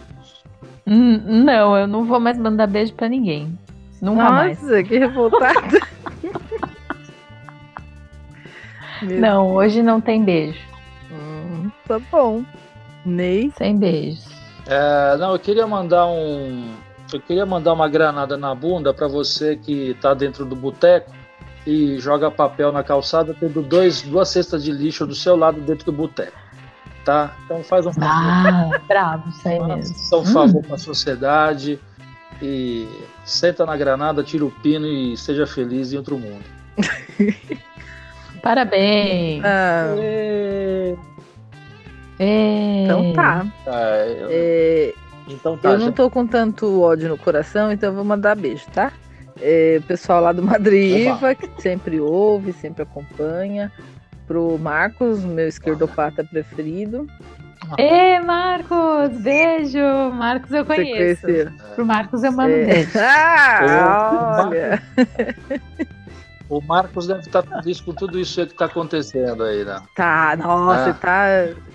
[0.86, 3.56] Hum, Não, eu não vou mais mandar beijo pra ninguém.
[4.00, 4.60] Nunca mais.
[4.60, 5.80] Nossa, que revoltada.
[9.02, 10.60] Não, hoje não tem beijo.
[11.10, 12.44] Hum, tá bom.
[13.04, 14.24] Ney, Sem beijos.
[14.66, 16.68] É, não, eu queria mandar um.
[17.12, 21.10] Eu queria mandar uma granada na bunda para você que tá dentro do boteco
[21.66, 25.86] e joga papel na calçada, tendo dois, duas cestas de lixo do seu lado dentro
[25.86, 26.36] do boteco.
[27.04, 27.34] Tá?
[27.44, 28.08] Então faz um favor.
[28.08, 29.94] Ah, bravo, isso aí mesmo.
[29.94, 31.78] Faça um favor para a sociedade
[32.40, 32.86] e
[33.24, 36.44] senta na granada, tira o pino e seja feliz em outro mundo.
[38.42, 39.42] Parabéns.
[39.44, 40.94] ah, É,
[42.18, 42.82] Ê.
[42.84, 43.46] então tá.
[43.64, 44.94] tá, eu- É,
[45.28, 48.34] então tá, eu não já- tô com tanto ódio no coração, então eu vou mandar
[48.36, 48.92] beijo, tá?
[49.44, 51.16] É, pessoal lá do Madrid Oba.
[51.16, 53.72] Iva, que sempre ouve, sempre acompanha.
[54.26, 57.06] Pro Marcos, meu esquerdopata preferido.
[57.78, 59.78] Ê, Marcos, beijo.
[60.14, 61.26] Marcos eu conheço.
[61.74, 62.64] Pro Marcos eu mando É.
[62.64, 62.90] beijo.
[62.98, 64.82] Ah, olha.
[66.52, 69.80] O Marcos deve estar feliz com tudo isso que está acontecendo aí, né?
[69.96, 70.94] Tá, nossa, Ah.
[70.94, 71.24] tá.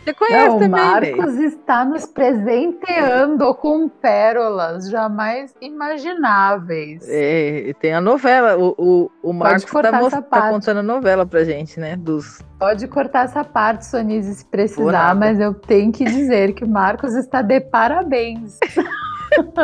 [0.03, 1.45] Você conhece Não, o também, Marcos Ney?
[1.47, 7.03] está nos presenteando com pérolas jamais imagináveis.
[7.09, 8.55] É, e tem a novela.
[8.55, 10.53] O, o, o Marcos tá, essa tá parte.
[10.53, 11.95] contando a novela pra gente, né?
[11.95, 12.39] Dos.
[12.59, 17.15] Pode cortar essa parte, Sonise, se precisar, mas eu tenho que dizer que o Marcos
[17.15, 18.59] está de parabéns.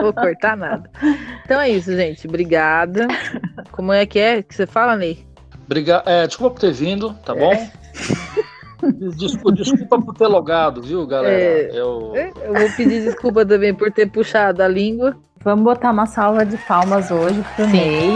[0.01, 0.89] Vou cortar nada.
[1.43, 2.27] Então é isso, gente.
[2.27, 3.07] Obrigada.
[3.71, 5.25] Como é que é que você fala, Ney?
[5.67, 6.03] Briga...
[6.05, 7.51] É, desculpa por ter vindo, tá bom?
[9.17, 11.35] Desculpa, desculpa por ter logado, viu, galera?
[11.35, 11.69] É.
[11.71, 12.13] Eu...
[12.15, 15.15] Eu vou pedir desculpa também por ter puxado a língua.
[15.43, 18.13] Vamos botar uma salva de palmas hoje pro Ney,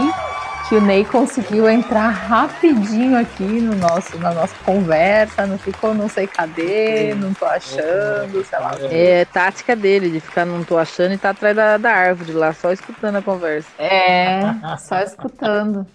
[0.68, 6.08] que o Ney conseguiu entrar rapidinho aqui no nosso, na nossa conversa, não ficou não
[6.08, 8.72] sei cadê, não tô achando, sei lá.
[8.90, 12.52] É tática dele, de ficar não tô achando e tá atrás da, da árvore lá,
[12.52, 13.68] só escutando a conversa.
[13.78, 14.40] É,
[14.78, 15.86] só escutando.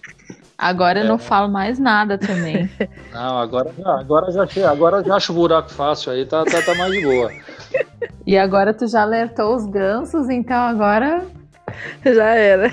[0.58, 1.08] Agora eu É.
[1.08, 2.68] não falo mais nada também.
[3.12, 6.74] Não, agora, já- agora já agora já acho o buraco fácil aí, tá, tá, tá
[6.74, 7.30] mais de boa.
[8.26, 11.24] E agora tu já alertou os gansos, então agora
[12.04, 12.72] Já era.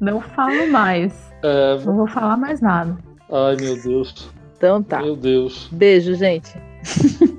[0.00, 1.12] Não falo mais.
[1.42, 2.96] É, Não vou falar mais nada.
[3.30, 4.30] ai, meu Deus.
[4.56, 5.00] Então tá.
[5.02, 5.68] Meu Deus.
[5.70, 6.52] Beijo, gente.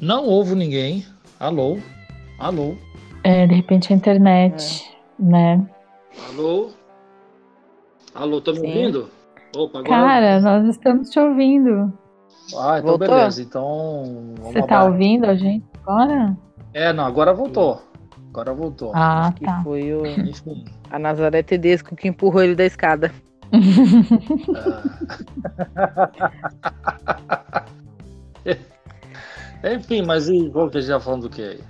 [0.00, 1.04] Não ouvo ninguém.
[1.38, 1.76] Alô?
[2.38, 2.76] Alô?
[3.22, 4.90] É, de repente a internet,
[5.22, 5.66] né?
[6.28, 6.70] Alô?
[8.14, 8.66] Alô, tá me Sim.
[8.66, 9.10] ouvindo?
[9.56, 9.94] Opa, agora.
[9.94, 11.92] Cara, nós estamos te ouvindo.
[12.58, 12.98] Ah, então Voltou?
[12.98, 13.42] beleza.
[13.42, 14.02] Então.
[14.38, 14.92] vamos Você tá abaixo.
[14.92, 16.36] ouvindo a gente agora?
[16.74, 17.80] É, não, agora voltou.
[18.30, 18.92] Agora voltou.
[18.94, 19.60] Ah, Que tá.
[19.62, 20.64] foi o, Enfim.
[20.90, 23.12] a Nazaré Tedesco que empurrou ele da escada.
[23.52, 23.58] ah.
[29.76, 31.60] Enfim, mas e a gente tá falando do que aí?